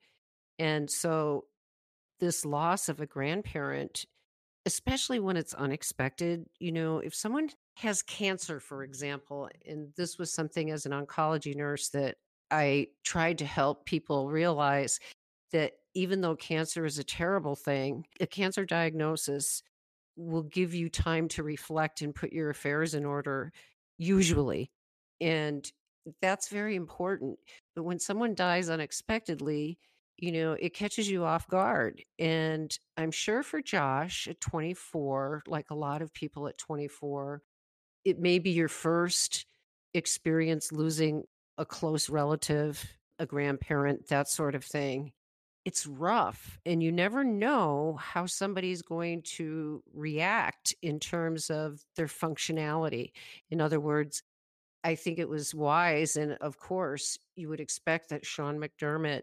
And 0.59 0.89
so 0.89 1.47
this 2.21 2.45
loss 2.45 2.89
of 2.89 3.01
a 3.01 3.07
grandparent, 3.07 4.07
especially 4.65 5.19
when 5.19 5.37
it's 5.37 5.55
unexpected, 5.55 6.47
you 6.59 6.73
know, 6.73 6.99
if 6.99 7.15
someone 7.15 7.51
has 7.77 8.03
cancer, 8.03 8.59
for 8.59 8.83
example, 8.83 9.51
and 9.67 9.93
this 9.97 10.19
was 10.19 10.33
something 10.33 10.71
as 10.71 10.87
an 10.87 10.93
oncology 10.93 11.55
nurse 11.55 11.91
that 11.91 12.17
I 12.51 12.89
tried 13.05 13.39
to 13.39 13.45
help 13.45 13.85
people 13.85 14.31
realize 14.31 14.99
that 15.53 15.73
even 15.95 16.21
though 16.21 16.37
cancer 16.37 16.87
is 16.87 16.99
a 16.99 17.05
terrible 17.05 17.55
thing, 17.55 18.07
a 18.21 18.27
cancer 18.27 18.65
diagnosis 18.65 19.63
will 20.17 20.45
give 20.45 20.75
you 20.75 20.89
time 20.89 21.29
to 21.29 21.43
reflect 21.43 22.01
and 22.01 22.15
put 22.15 22.33
your 22.33 22.49
affairs 22.49 22.95
in 22.95 23.05
order 23.05 23.53
usually. 23.99 24.71
And 25.21 25.71
that's 26.23 26.49
very 26.49 26.77
important. 26.77 27.39
But 27.75 27.83
when 27.83 27.99
someone 27.99 28.35
dies 28.35 28.71
unexpectedly, 28.71 29.79
you 30.17 30.33
know, 30.33 30.53
it 30.53 30.73
catches 30.73 31.11
you 31.11 31.25
off 31.25 31.47
guard. 31.49 32.03
And 32.19 32.77
I'm 32.97 33.11
sure 33.11 33.43
for 33.43 33.61
Josh 33.61 34.29
at 34.29 34.41
24, 34.41 35.43
like 35.47 35.71
a 35.71 35.75
lot 35.75 36.01
of 36.01 36.15
people 36.15 36.49
at 36.49 36.57
24, 36.57 37.43
it 38.07 38.21
may 38.21 38.39
be 38.39 38.51
your 38.51 38.69
first 38.69 39.47
experience 39.93 40.71
losing 40.71 41.25
a 41.59 41.67
close 41.67 42.09
relative, 42.09 42.83
a 43.19 43.27
grandparent, 43.27 44.07
that 44.09 44.29
sort 44.29 44.55
of 44.55 44.65
thing. 44.65 45.13
It's 45.65 45.89
rough, 45.89 46.61
and 46.65 46.81
you 46.81 46.93
never 46.93 47.25
know 47.25 47.99
how 48.01 48.27
somebody's 48.27 48.83
going 48.83 49.23
to 49.23 49.83
react 49.93 50.73
in 50.83 51.01
terms 51.01 51.51
of 51.51 51.81
their 51.97 52.07
functionality. 52.07 53.11
In 53.51 53.61
other 53.61 53.81
words, 53.81 54.23
I 54.85 54.95
think 54.95 55.19
it 55.19 55.29
was 55.29 55.53
wise, 55.53 56.15
and 56.15 56.35
of 56.35 56.61
course, 56.61 57.19
you 57.35 57.49
would 57.49 57.59
expect 57.59 58.11
that 58.11 58.25
Sean 58.25 58.61
McDermott 58.61 59.23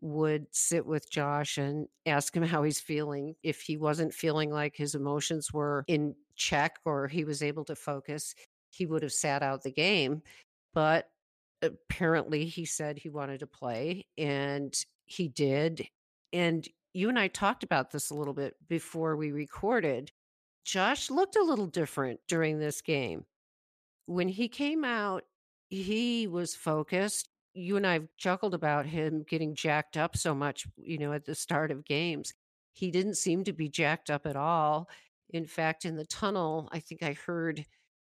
would 0.00 0.46
sit 0.52 0.86
with 0.86 1.10
Josh 1.10 1.58
and 1.58 1.88
ask 2.06 2.34
him 2.34 2.44
how 2.44 2.62
he's 2.62 2.80
feeling. 2.80 3.34
If 3.42 3.60
he 3.62 3.76
wasn't 3.76 4.14
feeling 4.14 4.52
like 4.52 4.76
his 4.76 4.94
emotions 4.94 5.52
were 5.52 5.84
in 5.88 6.14
check 6.40 6.78
or 6.84 7.06
he 7.06 7.24
was 7.24 7.42
able 7.42 7.64
to 7.66 7.76
focus, 7.76 8.34
he 8.70 8.86
would 8.86 9.02
have 9.02 9.12
sat 9.12 9.42
out 9.42 9.62
the 9.62 9.70
game. 9.70 10.22
But 10.74 11.10
apparently, 11.62 12.46
he 12.46 12.64
said 12.64 12.98
he 12.98 13.08
wanted 13.08 13.40
to 13.40 13.46
play, 13.46 14.06
and 14.18 14.74
he 15.04 15.28
did. 15.28 15.86
And 16.32 16.66
you 16.94 17.08
and 17.08 17.18
I 17.18 17.28
talked 17.28 17.62
about 17.62 17.90
this 17.90 18.10
a 18.10 18.14
little 18.14 18.34
bit 18.34 18.54
before 18.68 19.16
we 19.16 19.30
recorded. 19.30 20.10
Josh 20.64 21.10
looked 21.10 21.36
a 21.36 21.42
little 21.42 21.66
different 21.66 22.20
during 22.28 22.58
this 22.58 22.80
game. 22.80 23.24
When 24.06 24.28
he 24.28 24.48
came 24.48 24.84
out, 24.84 25.24
he 25.68 26.26
was 26.26 26.54
focused. 26.54 27.28
You 27.54 27.76
and 27.76 27.86
I 27.86 27.94
have 27.94 28.08
chuckled 28.16 28.54
about 28.54 28.86
him 28.86 29.24
getting 29.28 29.54
jacked 29.54 29.96
up 29.96 30.16
so 30.16 30.34
much, 30.34 30.66
you 30.76 30.98
know, 30.98 31.12
at 31.12 31.24
the 31.24 31.34
start 31.34 31.70
of 31.70 31.84
games. 31.84 32.32
He 32.72 32.90
didn't 32.90 33.16
seem 33.16 33.44
to 33.44 33.52
be 33.52 33.68
jacked 33.68 34.10
up 34.10 34.26
at 34.26 34.36
all. 34.36 34.88
In 35.32 35.46
fact, 35.46 35.84
in 35.84 35.96
the 35.96 36.06
tunnel, 36.06 36.68
I 36.72 36.80
think 36.80 37.02
I 37.02 37.12
heard 37.12 37.64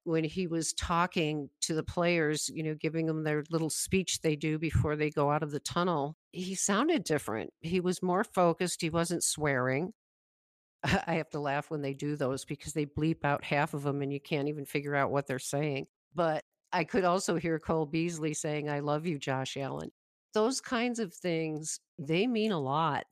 when 0.05 0.23
he 0.23 0.47
was 0.47 0.73
talking 0.73 1.49
to 1.61 1.73
the 1.73 1.83
players, 1.83 2.49
you 2.53 2.63
know, 2.63 2.75
giving 2.75 3.05
them 3.05 3.23
their 3.23 3.43
little 3.49 3.69
speech 3.69 4.19
they 4.21 4.35
do 4.35 4.59
before 4.59 4.95
they 4.95 5.09
go 5.09 5.31
out 5.31 5.43
of 5.43 5.51
the 5.51 5.59
tunnel, 5.59 6.17
he 6.31 6.55
sounded 6.55 7.03
different. 7.03 7.51
He 7.61 7.79
was 7.79 8.03
more 8.03 8.23
focused, 8.23 8.81
he 8.81 8.89
wasn't 8.89 9.23
swearing. 9.23 9.93
I 10.83 11.13
have 11.15 11.29
to 11.29 11.39
laugh 11.39 11.71
when 11.71 11.81
they 11.81 11.93
do 11.93 12.15
those 12.15 12.43
because 12.43 12.73
they 12.73 12.85
bleep 12.85 13.23
out 13.23 13.43
half 13.43 13.73
of 13.73 13.83
them 13.83 14.01
and 14.01 14.11
you 14.11 14.19
can't 14.19 14.49
even 14.49 14.65
figure 14.65 14.95
out 14.95 15.11
what 15.11 15.27
they're 15.27 15.39
saying. 15.39 15.87
But 16.13 16.43
I 16.73 16.83
could 16.83 17.05
also 17.05 17.37
hear 17.37 17.59
Cole 17.59 17.85
Beasley 17.85 18.33
saying, 18.33 18.69
"I 18.69 18.79
love 18.79 19.05
you, 19.05 19.17
Josh 19.17 19.55
Allen." 19.57 19.91
Those 20.33 20.59
kinds 20.59 20.99
of 20.99 21.13
things, 21.13 21.79
they 21.99 22.27
mean 22.27 22.51
a 22.51 22.59
lot. 22.59 23.05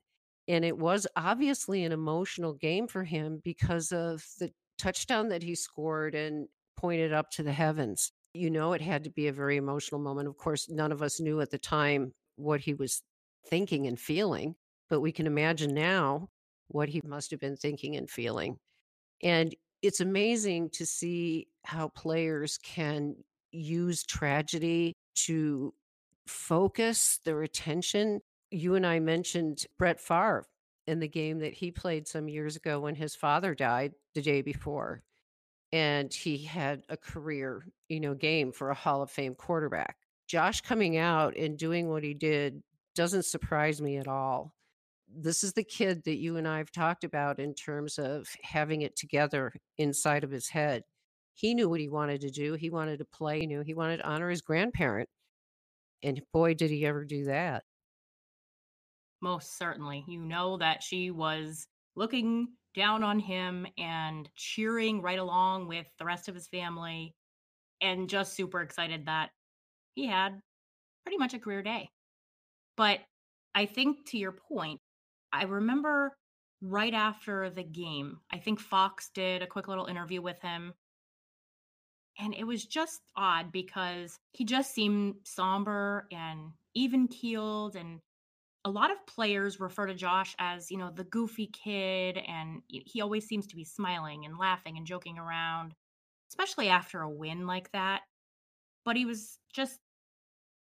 And 0.48 0.64
it 0.64 0.76
was 0.76 1.06
obviously 1.16 1.84
an 1.84 1.92
emotional 1.92 2.54
game 2.54 2.88
for 2.88 3.04
him 3.04 3.40
because 3.44 3.92
of 3.92 4.24
the 4.38 4.50
touchdown 4.78 5.28
that 5.28 5.42
he 5.42 5.54
scored 5.54 6.14
and 6.14 6.48
pointed 6.76 7.12
up 7.12 7.30
to 7.30 7.42
the 7.42 7.52
heavens. 7.52 8.12
You 8.34 8.50
know, 8.50 8.72
it 8.72 8.80
had 8.80 9.04
to 9.04 9.10
be 9.10 9.28
a 9.28 9.32
very 9.32 9.56
emotional 9.56 10.00
moment. 10.00 10.28
Of 10.28 10.36
course, 10.36 10.68
none 10.68 10.90
of 10.90 11.02
us 11.02 11.20
knew 11.20 11.40
at 11.40 11.50
the 11.50 11.58
time 11.58 12.12
what 12.36 12.60
he 12.60 12.74
was 12.74 13.02
thinking 13.46 13.86
and 13.86 13.98
feeling, 13.98 14.56
but 14.88 15.00
we 15.00 15.12
can 15.12 15.26
imagine 15.26 15.74
now 15.74 16.28
what 16.68 16.88
he 16.88 17.00
must 17.04 17.30
have 17.30 17.40
been 17.40 17.56
thinking 17.56 17.96
and 17.96 18.08
feeling. 18.10 18.58
And 19.22 19.54
it's 19.82 20.00
amazing 20.00 20.70
to 20.70 20.86
see 20.86 21.48
how 21.64 21.88
players 21.88 22.58
can 22.58 23.16
use 23.50 24.04
tragedy 24.04 24.94
to 25.14 25.74
focus 26.26 27.20
their 27.24 27.42
attention. 27.42 28.20
You 28.52 28.74
and 28.74 28.86
I 28.86 29.00
mentioned 29.00 29.64
Brett 29.78 29.98
Favre 29.98 30.46
in 30.86 31.00
the 31.00 31.08
game 31.08 31.38
that 31.38 31.54
he 31.54 31.70
played 31.70 32.06
some 32.06 32.28
years 32.28 32.54
ago 32.54 32.80
when 32.80 32.94
his 32.94 33.14
father 33.14 33.54
died 33.54 33.94
the 34.14 34.20
day 34.20 34.42
before. 34.42 35.02
And 35.72 36.12
he 36.12 36.44
had 36.44 36.82
a 36.90 36.98
career, 36.98 37.64
you 37.88 37.98
know, 37.98 38.14
game 38.14 38.52
for 38.52 38.68
a 38.68 38.74
Hall 38.74 39.00
of 39.00 39.10
Fame 39.10 39.34
quarterback. 39.34 39.96
Josh 40.28 40.60
coming 40.60 40.98
out 40.98 41.34
and 41.36 41.58
doing 41.58 41.88
what 41.88 42.04
he 42.04 42.12
did 42.12 42.62
doesn't 42.94 43.24
surprise 43.24 43.80
me 43.80 43.96
at 43.96 44.06
all. 44.06 44.52
This 45.08 45.42
is 45.42 45.54
the 45.54 45.64
kid 45.64 46.04
that 46.04 46.18
you 46.18 46.36
and 46.36 46.46
I 46.46 46.58
have 46.58 46.70
talked 46.70 47.04
about 47.04 47.38
in 47.38 47.54
terms 47.54 47.98
of 47.98 48.28
having 48.42 48.82
it 48.82 48.96
together 48.96 49.54
inside 49.78 50.24
of 50.24 50.30
his 50.30 50.48
head. 50.48 50.84
He 51.32 51.54
knew 51.54 51.70
what 51.70 51.80
he 51.80 51.88
wanted 51.88 52.20
to 52.22 52.30
do. 52.30 52.52
He 52.54 52.68
wanted 52.68 52.98
to 52.98 53.06
play, 53.06 53.40
he 53.40 53.46
knew 53.46 53.62
he 53.62 53.74
wanted 53.74 53.98
to 53.98 54.06
honor 54.06 54.28
his 54.28 54.42
grandparent. 54.42 55.08
And 56.02 56.20
boy, 56.34 56.52
did 56.54 56.70
he 56.70 56.84
ever 56.84 57.04
do 57.04 57.24
that. 57.24 57.64
Most 59.22 59.56
certainly. 59.56 60.04
You 60.06 60.20
know 60.20 60.58
that 60.58 60.82
she 60.82 61.10
was 61.10 61.66
looking 61.96 62.48
down 62.74 63.02
on 63.02 63.18
him 63.18 63.66
and 63.78 64.28
cheering 64.34 65.00
right 65.00 65.18
along 65.18 65.68
with 65.68 65.86
the 65.98 66.04
rest 66.04 66.28
of 66.28 66.34
his 66.34 66.48
family 66.48 67.14
and 67.80 68.08
just 68.08 68.34
super 68.34 68.60
excited 68.60 69.06
that 69.06 69.30
he 69.94 70.06
had 70.06 70.40
pretty 71.04 71.18
much 71.18 71.34
a 71.34 71.38
career 71.38 71.62
day. 71.62 71.88
But 72.76 73.00
I 73.54 73.66
think 73.66 74.06
to 74.10 74.18
your 74.18 74.32
point, 74.32 74.80
I 75.32 75.44
remember 75.44 76.16
right 76.62 76.94
after 76.94 77.50
the 77.50 77.64
game, 77.64 78.18
I 78.32 78.38
think 78.38 78.60
Fox 78.60 79.10
did 79.14 79.42
a 79.42 79.46
quick 79.46 79.68
little 79.68 79.86
interview 79.86 80.22
with 80.22 80.40
him. 80.40 80.72
And 82.18 82.34
it 82.34 82.44
was 82.44 82.64
just 82.64 83.00
odd 83.16 83.52
because 83.52 84.18
he 84.32 84.44
just 84.44 84.74
seemed 84.74 85.14
somber 85.24 86.06
and 86.12 86.52
even 86.74 87.08
keeled. 87.08 87.76
And 87.76 88.00
a 88.64 88.70
lot 88.70 88.90
of 88.90 89.06
players 89.06 89.58
refer 89.58 89.86
to 89.86 89.94
Josh 89.94 90.34
as, 90.38 90.70
you 90.70 90.78
know, 90.78 90.90
the 90.94 91.04
goofy 91.04 91.48
kid. 91.48 92.18
And 92.18 92.62
he 92.68 93.00
always 93.00 93.26
seems 93.26 93.46
to 93.48 93.56
be 93.56 93.64
smiling 93.64 94.24
and 94.24 94.38
laughing 94.38 94.76
and 94.76 94.86
joking 94.86 95.18
around, 95.18 95.74
especially 96.30 96.68
after 96.68 97.00
a 97.00 97.10
win 97.10 97.46
like 97.46 97.70
that. 97.72 98.02
But 98.84 98.96
he 98.96 99.04
was 99.04 99.38
just 99.52 99.78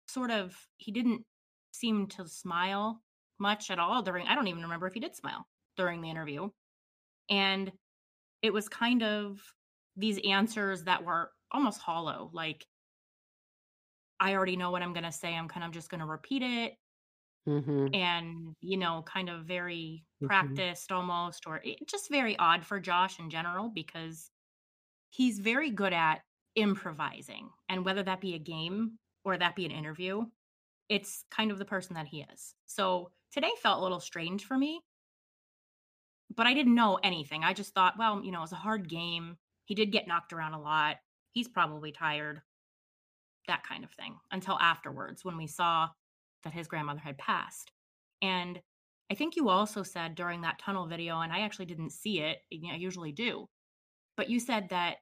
sort 0.09 0.30
of, 0.30 0.57
he 0.78 0.92
didn't 0.92 1.25
seem 1.73 2.07
to 2.09 2.26
smile 2.26 3.00
much 3.38 3.71
at 3.71 3.78
all 3.78 4.02
during 4.02 4.26
I 4.26 4.35
don't 4.35 4.49
even 4.49 4.62
remember 4.62 4.87
if 4.87 4.95
he 4.95 5.00
did 5.00 5.16
smile 5.16 5.47
during 5.76 6.00
the 6.00 6.11
interview. 6.11 6.50
And 7.30 7.73
it 8.42 8.52
was 8.52 8.69
kind 8.69 9.02
of 9.02 9.40
these 9.97 10.19
answers 10.25 10.85
that 10.85 11.04
were 11.04 11.30
almost 11.52 11.80
hollow, 11.80 12.30
like 12.33 12.66
I 14.19 14.35
already 14.35 14.57
know 14.57 14.71
what 14.71 14.83
I'm 14.83 14.92
going 14.92 15.04
to 15.04 15.12
say. 15.12 15.35
I'm 15.35 15.49
kind 15.49 15.64
of 15.64 15.73
just 15.73 15.88
going 15.88 16.00
to 16.00 16.07
repeat 16.07 16.42
it. 16.42 16.75
Mm-hmm. 17.49 17.95
And, 17.95 18.55
you 18.61 18.77
know, 18.77 19.03
kind 19.07 19.31
of 19.31 19.45
very 19.45 20.05
mm-hmm. 20.17 20.27
practiced 20.27 20.93
almost, 20.93 21.45
or 21.47 21.61
it, 21.65 21.89
just 21.89 22.11
very 22.11 22.39
odd 22.39 22.65
for 22.65 22.79
Josh 22.79 23.19
in 23.19 23.31
general 23.31 23.71
because 23.75 24.31
he's 25.09 25.39
very 25.39 25.71
good 25.71 25.93
at 25.93 26.21
improvising. 26.55 27.49
And 27.69 27.85
whether 27.85 28.03
that 28.03 28.21
be 28.21 28.35
a 28.35 28.39
game 28.39 28.99
or 29.25 29.39
that 29.39 29.57
be 29.57 29.65
an 29.65 29.71
interview, 29.71 30.25
it's 30.89 31.25
kind 31.31 31.51
of 31.51 31.59
the 31.59 31.65
person 31.65 31.95
that 31.95 32.07
he 32.07 32.27
is. 32.33 32.55
So 32.67 33.11
today 33.33 33.51
felt 33.63 33.81
a 33.81 33.83
little 33.83 34.01
strange 34.01 34.45
for 34.45 34.59
me, 34.59 34.81
but 36.37 36.47
I 36.47 36.55
didn't 36.55 36.75
know 36.75 36.99
anything. 37.03 37.43
I 37.43 37.55
just 37.55 37.75
thought, 37.75 37.99
well, 37.99 38.23
you 38.23 38.33
know, 38.33 38.39
it 38.39 38.43
was 38.43 38.53
a 38.53 38.57
hard 38.57 38.89
game. 38.89 39.37
He 39.65 39.75
did 39.75 39.93
get 39.93 40.07
knocked 40.07 40.33
around 40.33 40.55
a 40.55 40.61
lot. 40.61 40.97
He's 41.33 41.49
probably 41.49 41.93
tired, 41.93 42.43
that 43.47 43.63
kind 43.67 43.85
of 43.85 43.91
thing, 43.93 44.17
until 44.31 44.59
afterwards 44.59 45.25
when 45.25 45.37
we 45.37 45.47
saw 45.47 45.89
that 46.45 46.53
his 46.53 46.69
grandmother 46.69 47.00
had 47.00 47.19
passed. 47.19 47.71
And 48.23 48.61
I 49.11 49.15
think 49.15 49.37
you 49.37 49.49
also 49.49 49.83
said 49.83 50.15
during 50.15 50.43
that 50.43 50.59
tunnel 50.59 50.87
video, 50.87 51.21
and 51.21 51.33
I 51.33 51.41
actually 51.41 51.67
didn't 51.67 51.91
see 51.91 52.21
it, 52.21 52.39
you 52.50 52.69
know, 52.69 52.75
I 52.75 52.76
usually 52.76 53.13
do, 53.13 53.49
but 54.17 54.31
you 54.31 54.39
said 54.39 54.69
that 54.71 54.97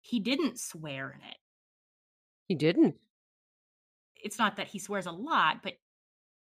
he 0.00 0.20
didn't 0.20 0.58
swear 0.58 1.10
in 1.10 1.28
it. 1.28 1.36
He 2.46 2.54
didn't 2.54 2.96
it's 4.22 4.38
not 4.38 4.56
that 4.56 4.68
he 4.68 4.78
swears 4.78 5.06
a 5.06 5.12
lot, 5.12 5.62
but 5.62 5.74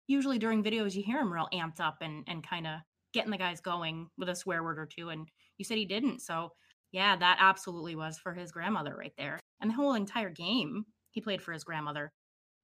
usually 0.08 0.39
during 0.39 0.63
videos 0.63 0.96
you 0.96 1.04
hear 1.04 1.20
him 1.20 1.32
real 1.32 1.50
amped 1.54 1.80
up 1.80 1.98
and 2.02 2.24
and 2.28 2.48
kind 2.48 2.67
of 2.67 2.80
getting 3.13 3.32
the 3.32 3.38
guys 3.38 3.62
going 3.62 4.10
with 4.17 4.30
a 4.30 4.36
swear 4.36 4.63
word 4.63 4.80
or 4.80 4.86
two. 4.86 5.10
And 5.10 5.28
you 5.58 5.65
said 5.65 5.78
he 5.78 5.86
didn't, 5.86 6.22
so 6.22 6.52
yeah, 6.91 7.15
that 7.17 7.38
absolutely 7.39 7.96
was 7.96 8.17
for 8.17 8.34
his 8.34 8.52
grandmother 8.52 8.96
right 8.98 9.13
there. 9.17 9.39
And 9.62 9.70
the 9.70 9.76
whole 9.76 9.93
entire 9.93 10.30
game 10.30 10.86
he 11.12 11.22
played 11.22 11.41
for 11.41 11.52
his 11.52 11.63
grandmother. 11.63 12.12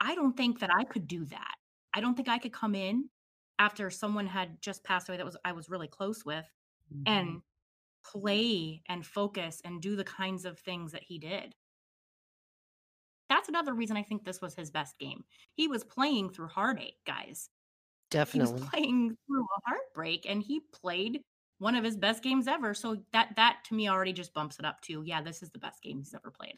I 0.03 0.15
don't 0.15 0.35
think 0.35 0.59
that 0.59 0.69
I 0.77 0.83
could 0.83 1.07
do 1.07 1.25
that. 1.25 1.55
I 1.93 2.01
don't 2.01 2.15
think 2.15 2.27
I 2.27 2.37
could 2.37 2.53
come 2.53 2.75
in 2.75 3.09
after 3.59 3.89
someone 3.89 4.27
had 4.27 4.61
just 4.61 4.83
passed 4.83 5.07
away 5.07 5.17
that 5.17 5.25
was 5.25 5.37
I 5.45 5.51
was 5.51 5.69
really 5.69 5.87
close 5.87 6.25
with 6.25 6.45
mm-hmm. 6.93 7.03
and 7.05 7.41
play 8.03 8.81
and 8.89 9.05
focus 9.05 9.61
and 9.63 9.81
do 9.81 9.95
the 9.95 10.03
kinds 10.03 10.45
of 10.45 10.59
things 10.59 10.91
that 10.91 11.03
he 11.03 11.19
did 11.19 11.55
that's 13.33 13.49
another 13.49 13.73
reason 13.73 13.97
I 13.97 14.03
think 14.03 14.23
this 14.23 14.41
was 14.41 14.53
his 14.53 14.69
best 14.69 14.97
game. 14.99 15.23
He 15.55 15.67
was 15.67 15.83
playing 15.83 16.29
through 16.29 16.47
heartache, 16.47 16.99
guys. 17.05 17.49
Definitely. 18.11 18.53
He 18.53 18.61
was 18.61 18.69
playing 18.69 19.17
through 19.27 19.43
a 19.43 19.69
heartbreak 19.69 20.25
and 20.29 20.41
he 20.43 20.61
played 20.71 21.21
one 21.57 21.75
of 21.75 21.83
his 21.83 21.97
best 21.97 22.21
games 22.21 22.47
ever. 22.47 22.73
So 22.73 22.97
that 23.11 23.29
that 23.35 23.59
to 23.69 23.73
me 23.73 23.89
already 23.89 24.13
just 24.13 24.33
bumps 24.33 24.59
it 24.59 24.65
up 24.65 24.81
to, 24.81 25.01
yeah, 25.03 25.21
this 25.21 25.41
is 25.41 25.49
the 25.49 25.59
best 25.59 25.81
game 25.81 25.97
he's 25.97 26.13
ever 26.13 26.31
played. 26.31 26.57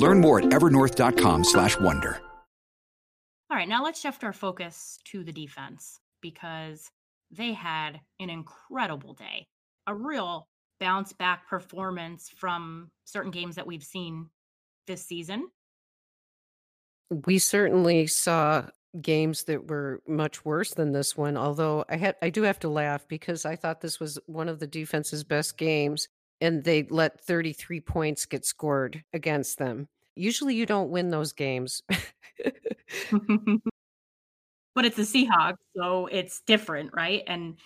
Learn 0.00 0.20
more 0.20 0.40
at 0.40 0.46
evernorth.com 0.46 1.44
slash 1.44 1.78
wonder. 1.78 2.20
All 3.50 3.56
right, 3.56 3.68
now 3.68 3.82
let's 3.84 4.00
shift 4.00 4.24
our 4.24 4.32
focus 4.32 4.98
to 5.06 5.24
the 5.24 5.32
defense 5.32 5.98
because 6.20 6.90
they 7.30 7.52
had 7.52 8.00
an 8.20 8.30
incredible 8.30 9.14
day. 9.14 9.46
A 9.86 9.94
real 9.94 10.48
bounce 10.78 11.12
back 11.12 11.48
performance 11.48 12.30
from 12.34 12.90
certain 13.04 13.30
games 13.30 13.56
that 13.56 13.66
we've 13.66 13.82
seen 13.82 14.28
this 14.86 15.04
season 15.04 15.48
we 17.26 17.38
certainly 17.38 18.06
saw 18.06 18.64
games 19.00 19.44
that 19.44 19.68
were 19.68 20.00
much 20.08 20.44
worse 20.44 20.74
than 20.74 20.92
this 20.92 21.16
one 21.16 21.36
although 21.36 21.84
i 21.88 21.96
had 21.96 22.16
i 22.22 22.30
do 22.30 22.42
have 22.42 22.58
to 22.58 22.68
laugh 22.68 23.06
because 23.06 23.44
i 23.44 23.54
thought 23.54 23.80
this 23.80 24.00
was 24.00 24.18
one 24.26 24.48
of 24.48 24.58
the 24.58 24.66
defense's 24.66 25.22
best 25.22 25.56
games 25.56 26.08
and 26.40 26.64
they 26.64 26.84
let 26.84 27.20
33 27.20 27.80
points 27.80 28.26
get 28.26 28.44
scored 28.44 29.02
against 29.12 29.58
them 29.58 29.88
usually 30.16 30.54
you 30.54 30.66
don't 30.66 30.90
win 30.90 31.10
those 31.10 31.32
games 31.32 31.82
but 34.74 34.84
it's 34.84 34.96
the 34.96 35.02
seahawks 35.02 35.56
so 35.76 36.06
it's 36.06 36.40
different 36.46 36.90
right 36.94 37.22
and 37.26 37.56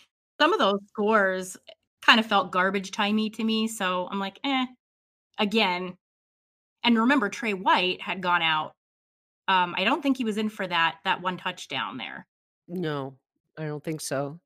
some 0.41 0.53
of 0.53 0.59
those 0.59 0.81
scores 0.89 1.57
kind 2.03 2.21
of 2.21 2.27
felt 2.27 2.53
garbage 2.53 2.91
timey 2.91 3.31
to 3.31 3.45
me 3.45 3.67
so 3.69 4.09
i'm 4.11 4.19
like 4.19 4.39
eh 4.45 4.67
again 5.39 5.95
and 6.83 6.99
remember 6.99 7.29
tre 7.29 7.55
white 7.55 8.01
had 8.01 8.21
gone 8.21 8.43
out 8.43 8.73
um, 9.49 9.75
I 9.77 9.85
don't 9.85 10.03
think 10.03 10.17
he 10.17 10.25
was 10.25 10.39
in 10.39 10.49
for 10.49 10.67
that 10.67 10.97
that 11.05 11.21
one 11.21 11.37
touchdown 11.37 11.97
there. 11.97 12.27
No. 12.69 13.15
I 13.59 13.67
don't 13.67 13.85
think 13.85 14.01
so. 14.01 14.41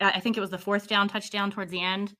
I 0.00 0.18
think 0.20 0.38
it 0.38 0.40
was 0.40 0.48
the 0.50 0.56
4th 0.56 0.86
down 0.86 1.08
touchdown 1.08 1.50
towards 1.50 1.70
the 1.70 1.82
end. 1.82 2.14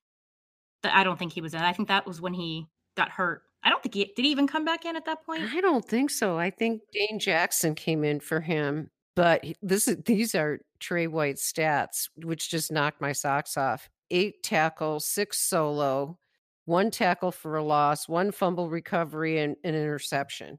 I 0.84 1.04
don't 1.04 1.18
think 1.18 1.32
he 1.32 1.40
was 1.40 1.54
in. 1.54 1.60
I 1.60 1.72
think 1.72 1.88
that 1.88 2.06
was 2.06 2.20
when 2.20 2.34
he 2.34 2.66
got 2.96 3.10
hurt. 3.10 3.42
I 3.62 3.68
don't 3.68 3.82
think 3.82 3.94
he 3.94 4.12
did 4.16 4.24
he 4.24 4.30
even 4.30 4.46
come 4.46 4.64
back 4.64 4.84
in 4.84 4.96
at 4.96 5.04
that 5.04 5.24
point? 5.24 5.42
I 5.54 5.60
don't 5.60 5.84
think 5.84 6.10
so. 6.10 6.38
I 6.38 6.50
think 6.50 6.80
Dane 6.92 7.18
Jackson 7.18 7.74
came 7.74 8.04
in 8.04 8.20
for 8.20 8.40
him, 8.40 8.90
but 9.16 9.44
this 9.62 9.86
is 9.86 9.96
these 10.06 10.34
are 10.34 10.60
Tre 10.78 11.06
White's 11.06 11.50
stats, 11.52 12.08
which 12.16 12.50
just 12.50 12.72
knocked 12.72 13.00
my 13.00 13.12
socks 13.12 13.56
off. 13.56 13.88
8 14.12 14.42
tackles, 14.42 15.06
6 15.06 15.38
solo, 15.38 16.18
1 16.64 16.90
tackle 16.90 17.30
for 17.30 17.56
a 17.56 17.62
loss, 17.62 18.08
1 18.08 18.32
fumble 18.32 18.68
recovery, 18.68 19.38
and 19.38 19.56
an 19.62 19.74
interception. 19.74 20.58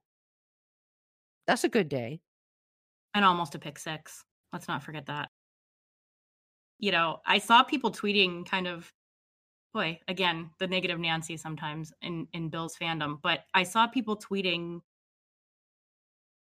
That's 1.48 1.64
a 1.64 1.70
good 1.70 1.90
day. 1.90 2.22
And 3.14 3.26
almost 3.26 3.56
a 3.56 3.60
pick 3.60 3.78
six. 3.78 4.24
Let's 4.54 4.68
not 4.68 4.84
forget 4.84 5.08
that. 5.08 5.30
You 6.80 6.92
know, 6.92 7.20
I 7.26 7.40
saw 7.40 7.64
people 7.64 7.92
tweeting 7.92 8.46
kind 8.46 8.68
of 8.68 8.92
boy, 9.74 10.00
again, 10.08 10.52
the 10.60 10.68
negative 10.68 11.00
Nancy 11.00 11.38
sometimes 11.38 11.94
in 12.02 12.28
in 12.34 12.50
Bills 12.50 12.76
fandom, 12.82 13.20
but 13.22 13.42
I 13.54 13.64
saw 13.64 13.88
people 13.88 14.18
tweeting 14.18 14.82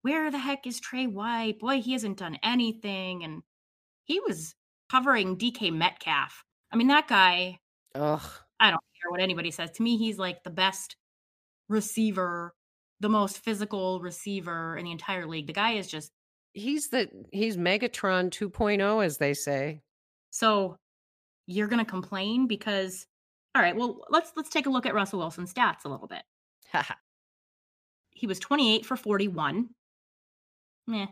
where 0.03 0.31
the 0.31 0.39
heck 0.39 0.67
is 0.67 0.79
Tre 0.81 1.07
White? 1.07 1.59
Boy, 1.59 1.81
he 1.81 1.93
hasn't 1.93 2.19
done 2.19 2.39
anything 2.43 3.25
and 3.25 3.43
he 4.05 4.21
was 4.21 4.55
covering 4.89 5.37
DK 5.37 5.73
Metcalf. 5.73 6.45
I 6.73 6.77
mean, 6.77 6.87
that 6.89 7.09
guy 7.09 7.59
Ugh. 7.95 8.21
I 8.61 8.71
don't 8.71 8.83
care 9.03 9.11
what 9.11 9.21
anybody 9.21 9.51
says. 9.51 9.71
To 9.73 9.83
me, 9.83 9.97
he's 9.97 10.19
like 10.19 10.43
the 10.45 10.51
best 10.51 10.97
receiver, 11.69 12.55
the 13.01 13.09
most 13.09 13.39
physical 13.39 14.01
receiver 14.01 14.77
in 14.77 14.85
the 14.85 14.93
entire 14.93 15.27
league. 15.27 15.47
The 15.49 15.53
guy 15.53 15.73
is 15.73 15.89
just 15.89 16.13
He's 16.53 16.89
the 16.89 17.09
he's 17.33 17.57
Megatron 17.57 18.31
2.0 18.31 19.05
as 19.05 19.19
they 19.19 19.35
say. 19.35 19.83
so 20.31 20.79
you're 21.47 21.69
going 21.69 21.85
to 21.85 21.91
complain 21.91 22.47
because 22.47 23.07
all 23.57 23.63
right, 23.63 23.75
well, 23.75 24.05
let's 24.11 24.33
let's 24.37 24.51
take 24.51 24.67
a 24.67 24.71
look 24.71 24.85
at 24.85 24.95
Russell 24.95 25.19
Wilson's 25.19 25.53
stats 25.53 25.85
a 25.85 25.89
little 25.89 26.07
bit. 26.07 26.23
He 28.19 28.27
was 28.27 28.39
28 28.39 28.87
for 28.87 28.97
41. 28.97 29.69
Meh. 30.87 31.07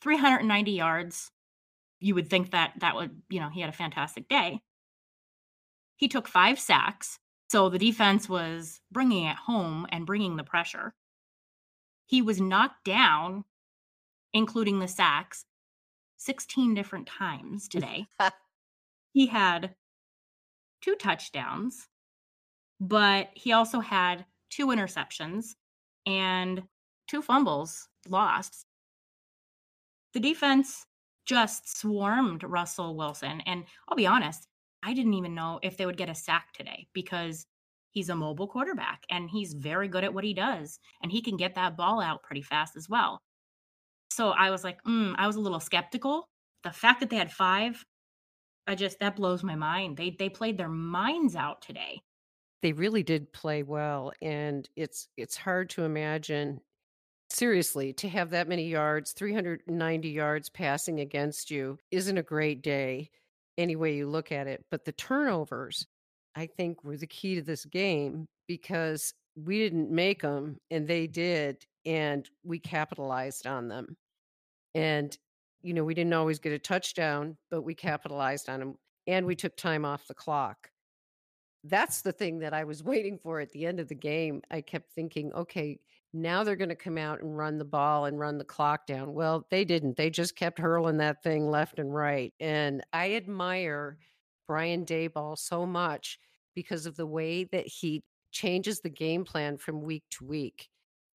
390 0.00 0.70
yards. 0.70 1.30
You 2.00 2.14
would 2.14 2.30
think 2.30 2.52
that 2.52 2.72
that 2.80 2.94
would, 2.94 3.20
you 3.28 3.40
know, 3.40 3.50
he 3.50 3.60
had 3.60 3.68
a 3.68 3.74
fantastic 3.74 4.26
day. 4.26 4.62
He 5.96 6.08
took 6.08 6.26
5 6.26 6.58
sacks, 6.58 7.18
so 7.50 7.68
the 7.68 7.78
defense 7.78 8.26
was 8.26 8.80
bringing 8.90 9.26
it 9.26 9.36
home 9.36 9.86
and 9.92 10.06
bringing 10.06 10.36
the 10.36 10.44
pressure. 10.44 10.94
He 12.06 12.22
was 12.22 12.40
knocked 12.40 12.86
down 12.86 13.44
including 14.34 14.80
the 14.80 14.88
sacks 14.88 15.46
16 16.18 16.74
different 16.74 17.06
times 17.06 17.68
today. 17.68 18.06
he 19.12 19.26
had 19.26 19.74
two 20.84 20.94
touchdowns, 20.96 21.88
but 22.80 23.30
he 23.34 23.52
also 23.52 23.80
had 23.80 24.26
two 24.50 24.66
interceptions 24.66 25.54
and 26.06 26.62
two 27.08 27.22
fumbles 27.22 27.88
lost. 28.08 28.66
The 30.12 30.20
defense 30.20 30.86
just 31.26 31.78
swarmed 31.78 32.42
Russell 32.42 32.96
Wilson. 32.96 33.40
And 33.46 33.64
I'll 33.88 33.96
be 33.96 34.06
honest, 34.06 34.46
I 34.82 34.92
didn't 34.92 35.14
even 35.14 35.34
know 35.34 35.58
if 35.62 35.76
they 35.76 35.86
would 35.86 35.96
get 35.96 36.10
a 36.10 36.14
sack 36.14 36.52
today 36.52 36.86
because 36.92 37.46
he's 37.90 38.10
a 38.10 38.16
mobile 38.16 38.46
quarterback 38.46 39.04
and 39.08 39.30
he's 39.30 39.54
very 39.54 39.88
good 39.88 40.04
at 40.04 40.12
what 40.12 40.24
he 40.24 40.34
does. 40.34 40.78
And 41.02 41.10
he 41.10 41.22
can 41.22 41.36
get 41.36 41.54
that 41.54 41.76
ball 41.76 42.00
out 42.00 42.22
pretty 42.22 42.42
fast 42.42 42.76
as 42.76 42.88
well. 42.88 43.18
So 44.10 44.30
I 44.30 44.50
was 44.50 44.62
like, 44.62 44.82
mm, 44.84 45.14
I 45.16 45.26
was 45.26 45.36
a 45.36 45.40
little 45.40 45.60
skeptical. 45.60 46.28
The 46.62 46.72
fact 46.72 47.00
that 47.00 47.10
they 47.10 47.16
had 47.16 47.32
five, 47.32 47.84
I 48.66 48.74
just 48.74 48.98
that 49.00 49.16
blows 49.16 49.42
my 49.42 49.54
mind. 49.54 49.96
They 49.96 50.10
they 50.10 50.28
played 50.28 50.58
their 50.58 50.68
minds 50.68 51.36
out 51.36 51.62
today. 51.62 52.00
They 52.62 52.72
really 52.72 53.02
did 53.02 53.32
play 53.32 53.62
well 53.62 54.12
and 54.22 54.68
it's 54.76 55.08
it's 55.16 55.36
hard 55.36 55.70
to 55.70 55.84
imagine 55.84 56.60
seriously 57.30 57.92
to 57.94 58.08
have 58.08 58.30
that 58.30 58.48
many 58.48 58.68
yards, 58.68 59.12
390 59.12 60.08
yards 60.08 60.48
passing 60.48 61.00
against 61.00 61.50
you 61.50 61.78
isn't 61.90 62.18
a 62.18 62.22
great 62.22 62.62
day 62.62 63.10
any 63.58 63.76
way 63.76 63.94
you 63.94 64.08
look 64.08 64.32
at 64.32 64.46
it, 64.46 64.64
but 64.70 64.84
the 64.84 64.92
turnovers 64.92 65.86
I 66.36 66.46
think 66.46 66.82
were 66.82 66.96
the 66.96 67.06
key 67.06 67.36
to 67.36 67.42
this 67.42 67.64
game 67.64 68.26
because 68.48 69.12
we 69.36 69.58
didn't 69.58 69.90
make 69.90 70.22
them 70.22 70.58
and 70.70 70.86
they 70.86 71.06
did 71.06 71.64
and 71.86 72.28
we 72.44 72.58
capitalized 72.58 73.46
on 73.46 73.68
them. 73.68 73.96
And, 74.74 75.16
you 75.64 75.72
know, 75.72 75.82
we 75.82 75.94
didn't 75.94 76.12
always 76.12 76.38
get 76.38 76.52
a 76.52 76.58
touchdown, 76.58 77.38
but 77.50 77.62
we 77.62 77.74
capitalized 77.74 78.50
on 78.50 78.60
them 78.60 78.74
and 79.06 79.24
we 79.24 79.34
took 79.34 79.56
time 79.56 79.84
off 79.86 80.06
the 80.06 80.14
clock. 80.14 80.70
That's 81.64 82.02
the 82.02 82.12
thing 82.12 82.40
that 82.40 82.52
I 82.52 82.64
was 82.64 82.84
waiting 82.84 83.18
for 83.18 83.40
at 83.40 83.50
the 83.50 83.64
end 83.64 83.80
of 83.80 83.88
the 83.88 83.94
game. 83.94 84.42
I 84.50 84.60
kept 84.60 84.92
thinking, 84.92 85.32
okay, 85.32 85.80
now 86.12 86.44
they're 86.44 86.54
going 86.54 86.68
to 86.68 86.74
come 86.76 86.98
out 86.98 87.22
and 87.22 87.36
run 87.36 87.56
the 87.56 87.64
ball 87.64 88.04
and 88.04 88.20
run 88.20 88.36
the 88.36 88.44
clock 88.44 88.86
down. 88.86 89.14
Well, 89.14 89.46
they 89.50 89.64
didn't. 89.64 89.96
They 89.96 90.10
just 90.10 90.36
kept 90.36 90.58
hurling 90.58 90.98
that 90.98 91.22
thing 91.22 91.50
left 91.50 91.78
and 91.78 91.92
right. 91.92 92.32
And 92.38 92.84
I 92.92 93.14
admire 93.14 93.96
Brian 94.46 94.84
Daboll 94.84 95.38
so 95.38 95.64
much 95.64 96.18
because 96.54 96.84
of 96.84 96.94
the 96.96 97.06
way 97.06 97.44
that 97.44 97.66
he 97.66 98.04
changes 98.30 98.80
the 98.80 98.90
game 98.90 99.24
plan 99.24 99.56
from 99.56 99.82
week 99.82 100.04
to 100.10 100.26
week. 100.26 100.68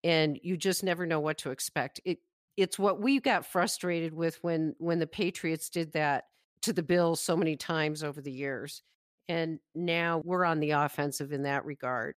And 0.03 0.39
you 0.41 0.57
just 0.57 0.83
never 0.83 1.05
know 1.05 1.19
what 1.19 1.37
to 1.39 1.51
expect. 1.51 2.01
It 2.03 2.17
it's 2.59 2.77
what 2.77 2.99
we 2.99 3.21
got 3.21 3.45
frustrated 3.45 4.13
with 4.13 4.37
when 4.41 4.75
when 4.79 4.99
the 4.99 5.07
Patriots 5.07 5.69
did 5.69 5.93
that 5.93 6.25
to 6.61 6.73
the 6.73 6.83
Bills 6.83 7.21
so 7.21 7.37
many 7.37 7.55
times 7.55 8.03
over 8.03 8.21
the 8.21 8.31
years. 8.31 8.81
And 9.29 9.59
now 9.73 10.21
we're 10.25 10.43
on 10.43 10.59
the 10.59 10.71
offensive 10.71 11.31
in 11.31 11.43
that 11.43 11.63
regard. 11.63 12.15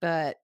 But 0.00 0.36